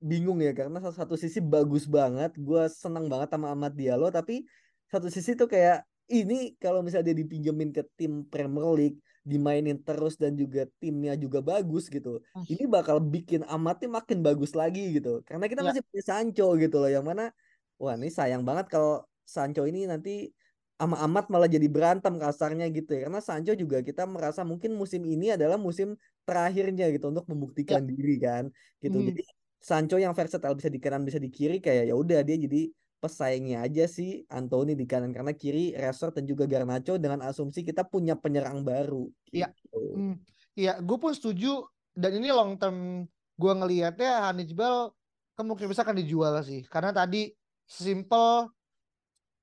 bingung 0.00 0.38
ya 0.44 0.52
karena 0.52 0.78
satu, 0.78 0.96
satu 0.96 1.14
sisi 1.16 1.40
bagus 1.40 1.88
banget 1.88 2.36
gue 2.36 2.62
senang 2.68 3.08
banget 3.08 3.32
sama 3.32 3.52
Amat 3.56 3.72
Diallo 3.72 4.12
tapi 4.12 4.44
satu 4.86 5.08
sisi 5.08 5.32
tuh 5.34 5.48
kayak 5.48 5.82
ini 6.06 6.54
kalau 6.62 6.84
misalnya 6.84 7.10
dia 7.10 7.18
dipinjemin 7.18 7.74
ke 7.74 7.82
tim 7.98 8.22
Premier 8.30 8.70
League 8.76 8.98
dimainin 9.26 9.82
terus 9.82 10.14
dan 10.14 10.38
juga 10.38 10.70
timnya 10.78 11.18
juga 11.18 11.42
bagus 11.42 11.90
gitu. 11.90 12.22
Ini 12.46 12.70
bakal 12.70 13.02
bikin 13.02 13.42
amatnya 13.50 13.90
makin 13.98 14.22
bagus 14.22 14.54
lagi 14.54 14.94
gitu. 14.94 15.26
Karena 15.26 15.50
kita 15.50 15.66
ya. 15.66 15.74
masih 15.74 15.82
punya 15.82 16.04
Sancho 16.06 16.46
gitu 16.54 16.78
loh 16.78 16.86
yang 16.86 17.02
mana 17.02 17.34
wah 17.82 17.98
ini 17.98 18.06
sayang 18.06 18.46
banget 18.46 18.70
kalau 18.70 19.02
Sancho 19.26 19.66
ini 19.66 19.90
nanti 19.90 20.30
ama 20.78 21.02
amat 21.10 21.26
malah 21.32 21.50
jadi 21.50 21.66
berantem 21.66 22.14
kasarnya 22.22 22.70
gitu 22.70 22.94
ya. 22.94 23.10
Karena 23.10 23.18
Sancho 23.18 23.58
juga 23.58 23.82
kita 23.82 24.06
merasa 24.06 24.46
mungkin 24.46 24.78
musim 24.78 25.02
ini 25.02 25.34
adalah 25.34 25.58
musim 25.58 25.98
terakhirnya 26.22 26.86
gitu 26.94 27.10
untuk 27.10 27.26
membuktikan 27.26 27.82
ya. 27.82 27.90
diri 27.90 28.16
kan 28.22 28.44
gitu. 28.78 28.94
Hmm. 28.94 29.10
Jadi 29.10 29.22
Sancho 29.60 29.98
yang 29.98 30.14
versatile 30.14 30.54
bisa 30.54 30.70
di 30.70 30.78
kanan 30.78 31.02
bisa 31.02 31.18
di 31.18 31.32
kiri 31.32 31.58
kayak 31.58 31.90
ya 31.90 31.94
udah 31.96 32.22
dia 32.22 32.36
jadi 32.38 32.70
pesaingnya 32.96 33.62
aja 33.62 33.84
sih 33.86 34.24
Anthony 34.32 34.72
di 34.72 34.88
kanan 34.88 35.12
karena 35.12 35.36
kiri 35.36 35.76
Resort 35.76 36.16
dan 36.16 36.24
juga 36.24 36.48
Garnacho 36.48 36.96
dengan 36.96 37.22
asumsi 37.22 37.62
kita 37.62 37.84
punya 37.84 38.16
penyerang 38.16 38.64
baru. 38.64 39.06
Iya. 39.30 39.52
Gitu. 39.52 39.80
Hmm. 39.94 40.16
Iya, 40.56 40.80
gue 40.80 40.96
pun 40.96 41.12
setuju 41.12 41.68
dan 41.92 42.16
ini 42.16 42.32
long 42.32 42.56
term 42.56 43.04
gue 43.36 43.52
ngelihatnya 43.52 44.32
Hannibal 44.32 44.96
kemungkinan 45.36 45.68
besar 45.68 45.84
akan 45.84 46.00
dijual 46.00 46.32
sih 46.40 46.64
karena 46.64 46.96
tadi 46.96 47.28
simple 47.68 48.48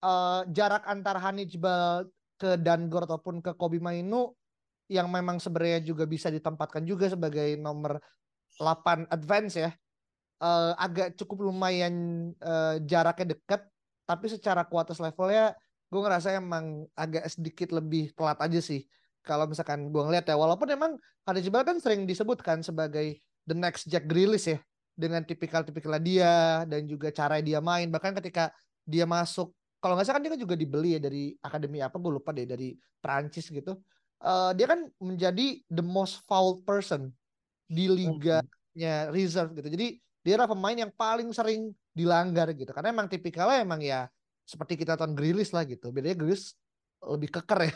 uh, 0.02 0.42
jarak 0.50 0.90
antara 0.90 1.22
Hannibal 1.22 2.10
ke 2.42 2.58
Dangor 2.58 3.06
ataupun 3.06 3.46
ke 3.46 3.54
Kobe 3.54 3.78
Mainu 3.78 4.34
yang 4.90 5.08
memang 5.08 5.38
sebenarnya 5.38 5.86
juga 5.86 6.10
bisa 6.10 6.34
ditempatkan 6.34 6.82
juga 6.84 7.08
sebagai 7.08 7.56
nomor 7.62 8.02
8 8.58 9.10
advance 9.10 9.54
ya 9.58 9.72
uh, 10.44 10.76
agak 10.76 11.16
cukup 11.16 11.48
lumayan 11.48 11.96
uh, 12.44 12.76
jaraknya 12.84 13.40
dekat 13.40 13.64
tapi 14.04 14.28
secara 14.28 14.68
kualitas 14.68 15.00
levelnya 15.00 15.56
gue 15.88 16.02
ngerasa 16.02 16.36
emang 16.36 16.90
agak 16.98 17.24
sedikit 17.30 17.70
lebih 17.72 18.12
telat 18.18 18.42
aja 18.42 18.60
sih. 18.60 18.84
Kalau 19.24 19.48
misalkan 19.48 19.88
gue 19.94 20.02
ngeliat 20.04 20.28
ya 20.28 20.36
walaupun 20.36 20.68
emang 20.68 21.00
Jebal 21.40 21.64
kan 21.64 21.80
sering 21.80 22.04
disebutkan 22.04 22.60
sebagai 22.60 23.24
the 23.48 23.56
next 23.56 23.88
Jack 23.88 24.10
Grealish 24.10 24.52
ya 24.52 24.60
dengan 24.92 25.24
tipikal-tipikal 25.24 25.96
dia 26.04 26.68
dan 26.68 26.84
juga 26.84 27.14
cara 27.16 27.40
dia 27.40 27.64
main. 27.64 27.88
Bahkan 27.88 28.20
ketika 28.20 28.52
dia 28.84 29.08
masuk 29.08 29.56
kalau 29.80 29.96
nggak 29.96 30.04
salah 30.10 30.20
kan 30.20 30.24
dia 30.28 30.34
kan 30.36 30.42
juga 30.42 30.56
dibeli 30.60 30.98
ya 30.98 31.00
dari 31.00 31.32
akademi 31.40 31.80
apa 31.80 31.96
gue 31.96 32.12
lupa 32.12 32.36
deh 32.36 32.44
dari 32.44 32.76
Prancis 33.00 33.48
gitu. 33.48 33.80
Uh, 34.20 34.52
dia 34.58 34.68
kan 34.68 34.88
menjadi 35.00 35.64
the 35.72 35.84
most 35.84 36.24
foul 36.28 36.60
person 36.68 37.14
di 37.70 37.88
liganya 37.88 39.14
reserve 39.14 39.56
gitu. 39.56 39.72
Jadi 39.72 40.03
dia 40.24 40.40
adalah 40.40 40.56
pemain 40.56 40.78
yang 40.88 40.92
paling 40.96 41.30
sering 41.36 41.76
dilanggar 41.92 42.50
gitu. 42.56 42.72
Karena 42.72 42.96
emang 42.96 43.12
tipikalnya 43.12 43.60
emang 43.60 43.84
ya 43.84 44.08
seperti 44.48 44.80
kita 44.80 44.96
tonton 44.96 45.20
Grilis 45.20 45.52
lah 45.52 45.68
gitu. 45.68 45.92
Bedanya 45.92 46.16
Grilis 46.16 46.56
lebih 47.04 47.30
keker 47.30 47.60
ya. 47.68 47.74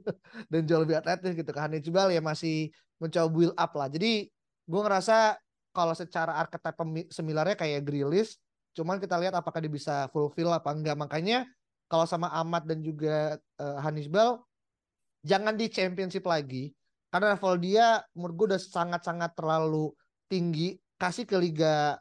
Dan 0.50 0.62
jauh 0.64 0.82
lebih 0.86 1.02
atletis 1.02 1.34
gitu. 1.34 1.50
Kan 1.50 1.68
Hannibal 1.68 2.14
ya 2.14 2.22
masih 2.22 2.70
mencoba 3.02 3.28
build 3.28 3.54
up 3.58 3.72
lah. 3.74 3.90
Jadi 3.90 4.30
gue 4.68 4.80
ngerasa 4.80 5.36
kalau 5.74 5.94
secara 5.94 6.38
archetype 6.38 6.78
semilarnya 7.10 7.58
kayak 7.58 7.82
Grilis 7.82 8.38
cuman 8.78 9.02
kita 9.02 9.18
lihat 9.18 9.34
apakah 9.34 9.58
dia 9.58 9.72
bisa 9.72 10.06
fulfill 10.14 10.54
apa 10.54 10.70
enggak. 10.70 10.94
Makanya 10.94 11.50
kalau 11.90 12.06
sama 12.06 12.30
Ahmad 12.30 12.62
dan 12.62 12.78
juga 12.78 13.42
uh, 13.58 13.78
Hannibal 13.82 14.38
jangan 15.26 15.58
di 15.58 15.66
championship 15.66 16.22
lagi. 16.22 16.70
Karena 17.08 17.34
level 17.34 17.56
dia 17.58 18.04
menurut 18.14 18.34
gue 18.36 18.46
udah 18.54 18.60
sangat-sangat 18.60 19.32
terlalu 19.32 19.90
tinggi 20.28 20.76
kasih 20.98 21.24
ke 21.24 21.36
liga 21.38 21.96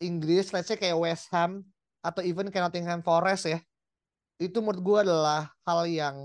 Inggris 0.00 0.52
let's 0.52 0.68
say 0.68 0.76
kayak 0.76 0.96
West 0.96 1.28
Ham 1.32 1.64
atau 2.00 2.24
even 2.24 2.48
kayak 2.48 2.68
Nottingham 2.68 3.00
Forest 3.04 3.48
ya 3.48 3.60
itu 4.40 4.56
menurut 4.64 4.80
gue 4.80 4.98
adalah 5.04 5.52
hal 5.68 5.84
yang 5.84 6.16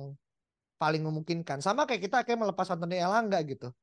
paling 0.79 1.03
memungkinkan. 1.03 1.59
Sama 1.59 1.83
kayak 1.83 2.07
kita 2.07 2.23
kayak 2.23 2.39
melepas 2.39 2.71
Anthony 2.71 3.03
Elanga 3.03 3.43
gitu. 3.43 3.75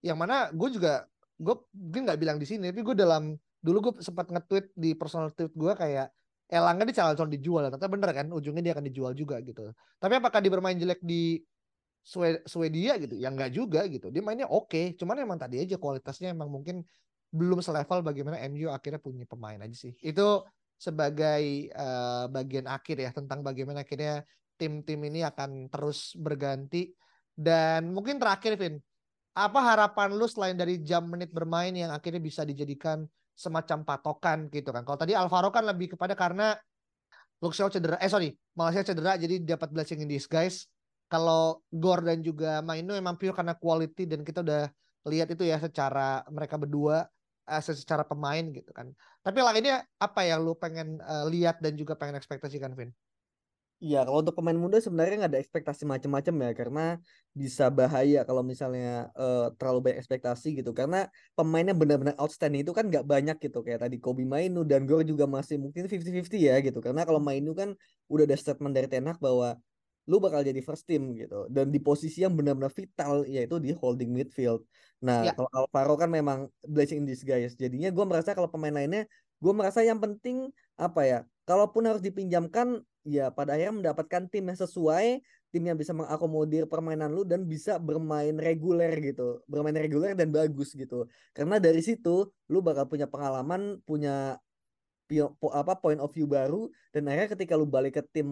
Yang 0.00 0.16
mana 0.16 0.48
gue 0.52 0.68
juga 0.72 1.04
gue 1.36 1.54
mungkin 1.76 2.08
nggak 2.08 2.20
bilang 2.20 2.38
di 2.40 2.46
sini 2.48 2.72
tapi 2.72 2.80
gue 2.80 2.96
dalam 2.96 3.36
dulu 3.60 3.90
gue 3.90 3.92
sempat 4.00 4.30
nge-tweet 4.30 4.72
di 4.72 4.94
personal 4.96 5.32
tweet 5.36 5.52
gue 5.52 5.72
kayak 5.76 6.08
Elanga 6.48 6.84
di 6.88 6.96
calon 6.96 7.28
dijual. 7.28 7.68
Ternyata 7.68 7.88
bener 7.92 8.10
kan 8.12 8.26
ujungnya 8.32 8.62
dia 8.64 8.72
akan 8.72 8.84
dijual 8.88 9.12
juga 9.12 9.40
gitu. 9.44 9.68
Tapi 10.00 10.12
apakah 10.16 10.40
dia 10.40 10.52
bermain 10.52 10.76
jelek 10.76 11.04
di 11.04 11.44
Swedia 12.44 13.00
gitu? 13.00 13.16
Ya 13.16 13.28
nggak 13.32 13.52
juga 13.52 13.84
gitu. 13.88 14.08
Dia 14.08 14.20
mainnya 14.24 14.48
oke 14.48 14.68
okay. 14.72 14.84
cuman 14.96 15.20
emang 15.20 15.36
tadi 15.40 15.60
aja 15.60 15.76
kualitasnya 15.76 16.32
emang 16.32 16.48
mungkin 16.48 16.84
belum 17.34 17.58
selevel 17.58 18.06
bagaimana 18.06 18.38
MU 18.46 18.70
akhirnya 18.70 19.02
punya 19.02 19.26
pemain 19.26 19.58
aja 19.58 19.74
sih. 19.74 19.90
Itu 19.98 20.46
sebagai 20.78 21.74
uh, 21.74 22.30
bagian 22.30 22.70
akhir 22.70 23.02
ya 23.02 23.10
tentang 23.10 23.42
bagaimana 23.42 23.82
akhirnya 23.82 24.22
tim-tim 24.54 25.02
ini 25.02 25.26
akan 25.26 25.66
terus 25.66 26.14
berganti. 26.14 26.94
Dan 27.34 27.90
mungkin 27.90 28.22
terakhir 28.22 28.54
Vin 28.54 28.78
apa 29.34 29.58
harapan 29.58 30.14
lu 30.14 30.30
selain 30.30 30.54
dari 30.54 30.78
jam 30.78 31.10
menit 31.10 31.34
bermain 31.34 31.74
yang 31.74 31.90
akhirnya 31.90 32.22
bisa 32.22 32.46
dijadikan 32.46 33.02
semacam 33.34 33.82
patokan 33.82 34.46
gitu 34.54 34.70
kan? 34.70 34.86
Kalau 34.86 34.98
tadi 35.02 35.18
Alvaro 35.18 35.50
kan 35.50 35.66
lebih 35.66 35.98
kepada 35.98 36.14
karena 36.14 36.54
Luxio 37.42 37.66
cedera 37.66 37.98
eh 37.98 38.06
sorry 38.06 38.30
Malaysia 38.54 38.94
cedera 38.94 39.18
jadi 39.18 39.42
dapat 39.42 39.74
blessing 39.74 40.06
in 40.06 40.08
disguise. 40.08 40.70
Kalau 41.10 41.66
Gor 41.74 42.00
dan 42.06 42.22
juga 42.22 42.62
Mainu 42.62 42.94
emang 42.94 43.18
pure 43.18 43.34
karena 43.34 43.58
quality 43.58 44.06
dan 44.06 44.22
kita 44.22 44.40
udah 44.46 44.70
lihat 45.10 45.28
itu 45.34 45.44
ya 45.44 45.60
secara 45.60 46.24
mereka 46.30 46.56
berdua 46.56 47.04
uh, 47.48 47.62
secara 47.62 48.04
pemain 48.04 48.44
gitu 48.52 48.70
kan. 48.72 48.92
Tapi 49.24 49.38
lainnya 49.40 49.84
apa 50.00 50.24
yang 50.24 50.44
lu 50.44 50.56
pengen 50.56 51.00
uh, 51.04 51.24
lihat 51.28 51.60
dan 51.60 51.76
juga 51.76 51.96
pengen 51.96 52.16
ekspektasikan, 52.16 52.72
Vin? 52.76 52.92
Iya, 53.84 54.06
kalau 54.06 54.24
untuk 54.24 54.38
pemain 54.38 54.56
muda 54.56 54.80
sebenarnya 54.80 55.26
nggak 55.26 55.32
ada 55.34 55.42
ekspektasi 55.44 55.82
macam-macam 55.84 56.34
ya, 56.40 56.50
karena 56.56 56.84
bisa 57.36 57.68
bahaya 57.68 58.24
kalau 58.24 58.40
misalnya 58.40 59.12
uh, 59.12 59.52
terlalu 59.60 59.90
banyak 59.90 59.98
ekspektasi 60.00 60.56
gitu. 60.56 60.72
Karena 60.72 61.04
pemainnya 61.36 61.76
benar-benar 61.76 62.16
outstanding 62.16 62.64
itu 62.64 62.72
kan 62.72 62.88
nggak 62.88 63.04
banyak 63.04 63.36
gitu, 63.44 63.60
kayak 63.60 63.84
tadi 63.84 64.00
Kobe 64.00 64.24
Mainu 64.24 64.64
dan 64.64 64.88
Gor 64.88 65.04
juga 65.04 65.28
masih 65.28 65.60
mungkin 65.60 65.84
50-50 65.84 66.40
ya 66.40 66.56
gitu. 66.64 66.80
Karena 66.80 67.04
kalau 67.04 67.20
Mainu 67.20 67.52
kan 67.52 67.76
udah 68.08 68.24
ada 68.24 68.36
statement 68.40 68.72
dari 68.72 68.88
Tenak 68.88 69.20
bahwa 69.20 69.58
lu 70.04 70.20
bakal 70.20 70.44
jadi 70.44 70.60
first 70.60 70.84
team 70.84 71.16
gitu 71.16 71.48
dan 71.48 71.72
di 71.72 71.80
posisi 71.80 72.20
yang 72.20 72.36
benar-benar 72.36 72.68
vital 72.68 73.24
yaitu 73.24 73.56
di 73.56 73.72
holding 73.72 74.12
midfield. 74.12 74.60
Nah, 75.00 75.28
ya. 75.28 75.32
kalau 75.32 75.48
Alvaro 75.52 75.96
kan 75.96 76.12
memang 76.12 76.48
blessing 76.64 77.04
in 77.04 77.08
disguise. 77.08 77.56
Jadinya 77.56 77.88
gue 77.88 78.04
merasa 78.04 78.36
kalau 78.36 78.48
pemain 78.48 78.72
lainnya 78.72 79.08
gue 79.40 79.52
merasa 79.52 79.80
yang 79.80 80.00
penting 80.00 80.52
apa 80.76 81.00
ya? 81.04 81.18
Kalaupun 81.44 81.84
harus 81.88 82.00
dipinjamkan 82.04 82.80
ya 83.04 83.28
pada 83.32 83.56
akhirnya 83.56 83.92
mendapatkan 83.92 84.28
tim 84.32 84.44
yang 84.48 84.56
sesuai, 84.56 85.20
tim 85.52 85.62
yang 85.64 85.76
bisa 85.76 85.92
mengakomodir 85.92 86.64
permainan 86.68 87.12
lu 87.12 87.24
dan 87.24 87.44
bisa 87.44 87.80
bermain 87.80 88.32
reguler 88.36 88.92
gitu. 89.00 89.40
Bermain 89.48 89.76
reguler 89.76 90.12
dan 90.12 90.28
bagus 90.32 90.72
gitu. 90.76 91.08
Karena 91.32 91.56
dari 91.56 91.80
situ 91.80 92.28
lu 92.52 92.60
bakal 92.60 92.88
punya 92.88 93.08
pengalaman, 93.08 93.80
punya 93.84 94.36
apa 95.52 95.76
point 95.78 96.00
of 96.00 96.08
view 96.16 96.24
baru 96.24 96.72
dan 96.90 97.04
akhirnya 97.12 97.36
ketika 97.36 97.54
lu 97.60 97.68
balik 97.68 98.00
ke 98.00 98.02
tim 98.08 98.28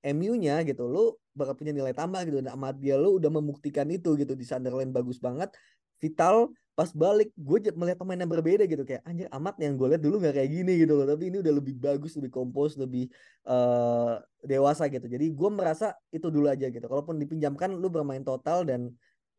MU-nya 0.00 0.64
gitu 0.64 0.88
lu 0.88 1.14
bakal 1.36 1.54
punya 1.54 1.72
nilai 1.76 1.92
tambah 1.92 2.24
gitu 2.24 2.40
dan 2.40 2.56
amat 2.56 2.80
dia 2.80 2.96
lu 2.96 3.20
udah 3.20 3.30
membuktikan 3.30 3.86
itu 3.92 4.16
gitu 4.16 4.32
di 4.32 4.44
Sunderland 4.44 4.90
bagus 4.90 5.20
banget 5.20 5.52
vital 6.00 6.50
pas 6.72 6.88
balik 6.96 7.28
gue 7.36 7.58
melihat 7.76 8.00
pemain 8.00 8.16
yang 8.16 8.32
berbeda 8.32 8.64
gitu 8.64 8.88
kayak 8.88 9.04
anjir 9.04 9.28
amat 9.36 9.60
yang 9.60 9.76
gue 9.76 9.86
lihat 9.92 10.00
dulu 10.00 10.16
nggak 10.16 10.32
kayak 10.40 10.50
gini 10.50 10.72
gitu 10.80 10.96
loh 10.96 11.04
tapi 11.04 11.28
ini 11.28 11.44
udah 11.44 11.52
lebih 11.60 11.76
bagus 11.76 12.16
lebih 12.16 12.32
kompos 12.32 12.80
lebih 12.80 13.12
uh, 13.44 14.16
dewasa 14.40 14.88
gitu 14.88 15.04
jadi 15.04 15.28
gue 15.28 15.50
merasa 15.52 15.92
itu 16.08 16.32
dulu 16.32 16.48
aja 16.48 16.72
gitu 16.72 16.86
kalaupun 16.88 17.20
dipinjamkan 17.20 17.76
lu 17.76 17.92
bermain 17.92 18.24
total 18.24 18.64
dan 18.64 18.88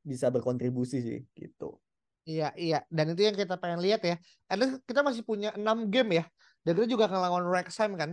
bisa 0.05 0.29
berkontribusi 0.29 1.01
sih 1.01 1.19
gitu 1.33 1.81
Iya, 2.21 2.53
iya. 2.53 2.79
Dan 2.85 3.17
itu 3.17 3.25
yang 3.25 3.33
kita 3.33 3.57
pengen 3.57 3.81
lihat 3.81 4.05
ya. 4.05 4.15
Ada 4.45 4.77
kita 4.85 5.01
masih 5.01 5.25
punya 5.25 5.49
6 5.57 5.89
game 5.89 6.21
ya. 6.21 6.25
Dan 6.61 6.77
kita 6.77 6.85
juga 6.85 7.09
akan 7.09 7.17
lawan 7.17 7.45
Wrexham 7.49 7.97
kan. 7.97 8.11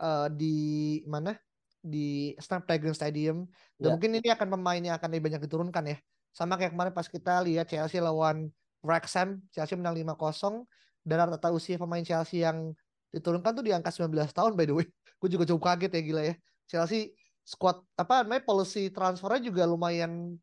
Uh, 0.00 0.32
di 0.32 0.56
mana? 1.04 1.36
Di 1.84 2.32
Snapdragon 2.40 2.96
Stadium 2.96 3.44
dan 3.76 3.84
yeah. 3.84 3.92
mungkin 3.92 4.16
ini 4.16 4.28
akan 4.32 4.48
pemain 4.56 4.80
yang 4.80 4.96
akan 4.96 5.08
lebih 5.12 5.28
banyak 5.28 5.44
diturunkan 5.44 5.84
ya. 5.92 5.96
Sama 6.32 6.56
kayak 6.56 6.72
kemarin 6.72 6.96
pas 6.96 7.04
kita 7.04 7.44
lihat 7.44 7.68
Chelsea 7.68 8.00
lawan 8.00 8.48
Wrexham 8.80 9.44
Chelsea 9.52 9.76
menang 9.76 9.92
5-0 10.16 10.64
dan 11.04 11.16
rata-rata 11.20 11.52
usia 11.52 11.76
pemain 11.76 12.00
Chelsea 12.00 12.40
yang 12.40 12.72
diturunkan 13.12 13.52
tuh 13.52 13.64
di 13.64 13.76
angka 13.76 13.92
19 13.92 14.10
tahun 14.32 14.52
by 14.56 14.64
the 14.64 14.74
way. 14.74 14.88
Gue 15.20 15.28
juga 15.28 15.44
cukup 15.44 15.76
kaget 15.76 15.92
ya 15.92 16.02
gila 16.02 16.22
ya. 16.24 16.34
Chelsea 16.64 17.12
squad 17.44 17.84
apa 18.00 18.24
namanya 18.24 18.48
policy 18.48 18.88
transfernya 18.88 19.52
juga 19.52 19.68
lumayan 19.68 20.40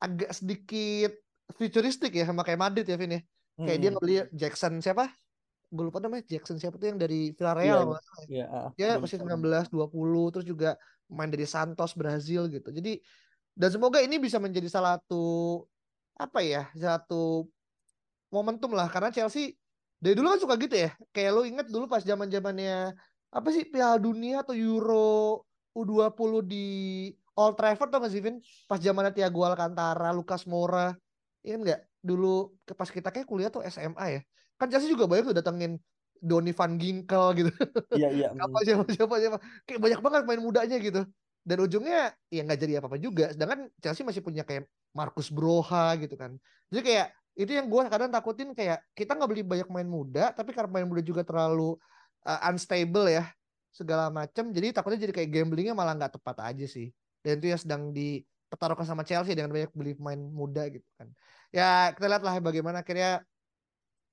agak 0.00 0.32
sedikit 0.32 1.12
futuristik 1.52 2.16
ya 2.16 2.24
sama 2.24 2.40
kayak 2.40 2.56
Madrid 2.56 2.88
ya 2.88 2.96
Vin 2.96 3.20
ya. 3.20 3.22
Kayak 3.60 3.76
hmm. 3.76 3.82
dia 3.84 3.90
ngebeli 3.92 4.16
Jackson 4.32 4.80
siapa 4.80 5.12
gue 5.70 5.84
lupa 5.86 6.02
namanya 6.02 6.26
Jackson 6.26 6.58
siapa 6.58 6.76
tuh 6.82 6.90
yang 6.90 6.98
dari 6.98 7.30
Villarreal 7.30 7.94
yeah, 8.26 8.74
yeah, 8.74 8.98
ya. 8.98 8.98
masih 8.98 9.22
19 9.22 9.70
20 9.70 10.32
terus 10.34 10.46
juga 10.46 10.74
main 11.06 11.30
dari 11.30 11.46
Santos 11.46 11.94
Brazil 11.94 12.50
gitu. 12.50 12.74
Jadi 12.74 12.98
dan 13.54 13.70
semoga 13.70 14.02
ini 14.02 14.18
bisa 14.18 14.42
menjadi 14.42 14.66
salah 14.66 14.98
satu 14.98 15.62
apa 16.18 16.42
ya 16.42 16.66
satu 16.74 17.46
momentum 18.34 18.74
lah. 18.74 18.90
Karena 18.90 19.14
Chelsea 19.14 19.54
dari 20.02 20.18
dulu 20.18 20.34
kan 20.34 20.40
suka 20.42 20.54
gitu 20.58 20.74
ya. 20.74 20.90
Kayak 21.14 21.30
lo 21.38 21.42
inget 21.46 21.66
dulu 21.70 21.86
pas 21.86 22.02
zaman 22.02 22.26
zamannya 22.26 22.90
apa 23.30 23.48
sih 23.54 23.62
Piala 23.70 23.94
Dunia 24.02 24.42
atau 24.42 24.58
Euro 24.58 25.46
U20 25.70 26.50
di 26.50 26.66
Old 27.38 27.54
Trafford 27.54 27.94
tuh 27.94 27.98
nggak 28.02 28.10
sih 28.10 28.22
Vin? 28.22 28.42
Pas 28.66 28.82
zamannya 28.82 29.14
Thiago 29.14 29.46
Alcantara 29.46 30.10
Lucas 30.10 30.50
Moura. 30.50 30.90
Ingat 31.46 31.60
nggak? 31.62 31.80
Dulu 32.02 32.58
pas 32.74 32.90
kita 32.90 33.14
kayak 33.14 33.30
kuliah 33.30 33.54
tuh 33.54 33.62
SMA 33.70 34.18
ya 34.18 34.22
kan 34.60 34.68
Chelsea 34.68 34.92
juga 34.92 35.08
banyak 35.08 35.32
tuh 35.32 35.36
datengin 35.40 35.80
Donny 36.20 36.52
van 36.52 36.76
Ginkel 36.76 37.24
gitu. 37.40 37.50
Iya 37.96 38.08
iya. 38.12 38.28
siapa 38.36 38.58
siapa 38.60 38.84
siapa 38.92 39.14
siapa 39.16 39.38
kayak 39.64 39.80
banyak 39.80 40.00
banget 40.04 40.22
main 40.28 40.40
mudanya 40.44 40.76
gitu. 40.76 41.02
Dan 41.40 41.56
ujungnya 41.64 42.12
ya 42.28 42.44
nggak 42.44 42.60
jadi 42.60 42.72
apa-apa 42.84 43.00
juga. 43.00 43.32
Sedangkan 43.32 43.72
Chelsea 43.80 44.04
masih 44.04 44.20
punya 44.20 44.44
kayak 44.44 44.68
Marcus 44.92 45.32
Broha 45.32 45.96
gitu 45.96 46.14
kan. 46.20 46.36
Jadi 46.68 46.82
kayak 46.84 47.06
itu 47.40 47.56
yang 47.56 47.72
gue 47.72 47.80
kadang 47.88 48.12
takutin 48.12 48.52
kayak 48.52 48.84
kita 48.92 49.16
nggak 49.16 49.30
beli 49.32 49.40
banyak 49.40 49.68
main 49.72 49.88
muda, 49.88 50.36
tapi 50.36 50.52
karena 50.52 50.68
main 50.68 50.84
muda 50.84 51.00
juga 51.00 51.24
terlalu 51.24 51.80
uh, 52.28 52.48
unstable 52.52 53.08
ya 53.08 53.24
segala 53.72 54.12
macam. 54.12 54.52
Jadi 54.52 54.76
takutnya 54.76 55.00
jadi 55.08 55.12
kayak 55.16 55.30
gamblingnya 55.32 55.72
malah 55.72 55.96
nggak 55.96 56.20
tepat 56.20 56.36
aja 56.52 56.68
sih. 56.68 56.92
Dan 57.24 57.40
itu 57.40 57.46
yang 57.48 57.60
sedang 57.60 57.82
dipertaruhkan 57.96 58.84
sama 58.84 59.08
Chelsea 59.08 59.32
dengan 59.32 59.56
banyak 59.56 59.72
beli 59.72 59.96
pemain 59.96 60.20
muda 60.20 60.68
gitu 60.68 60.84
kan. 61.00 61.08
Ya 61.48 61.96
kita 61.96 62.06
lihat 62.12 62.22
lah 62.22 62.36
bagaimana 62.44 62.84
akhirnya 62.84 63.24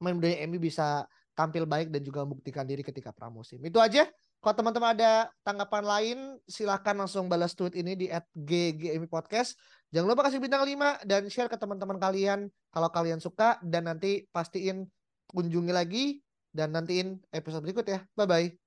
main 0.01 0.15
mudanya 0.17 0.43
MU 0.45 0.59
bisa 0.61 1.05
tampil 1.37 1.69
baik 1.69 1.93
dan 1.93 2.01
juga 2.01 2.25
membuktikan 2.25 2.65
diri 2.65 2.81
ketika 2.81 3.13
pramusim. 3.13 3.61
Itu 3.61 3.77
aja. 3.77 4.09
Kalau 4.37 4.53
teman-teman 4.53 4.93
ada 4.93 5.33
tanggapan 5.41 5.83
lain, 5.85 6.17
silahkan 6.45 6.93
langsung 6.93 7.25
balas 7.25 7.57
tweet 7.57 7.73
ini 7.73 7.97
di 7.97 8.07
@ggmi 8.37 9.09
podcast. 9.09 9.57
Jangan 9.89 10.13
lupa 10.13 10.29
kasih 10.29 10.37
bintang 10.37 10.61
5 10.61 11.01
dan 11.09 11.25
share 11.29 11.49
ke 11.49 11.57
teman-teman 11.57 11.97
kalian 11.97 12.49
kalau 12.69 12.89
kalian 12.93 13.17
suka 13.17 13.57
dan 13.65 13.89
nanti 13.89 14.29
pastiin 14.29 14.85
kunjungi 15.33 15.73
lagi 15.73 16.21
dan 16.53 16.73
nantiin 16.73 17.17
episode 17.33 17.65
berikut 17.65 17.85
ya. 17.89 18.05
Bye 18.13 18.29
bye. 18.29 18.66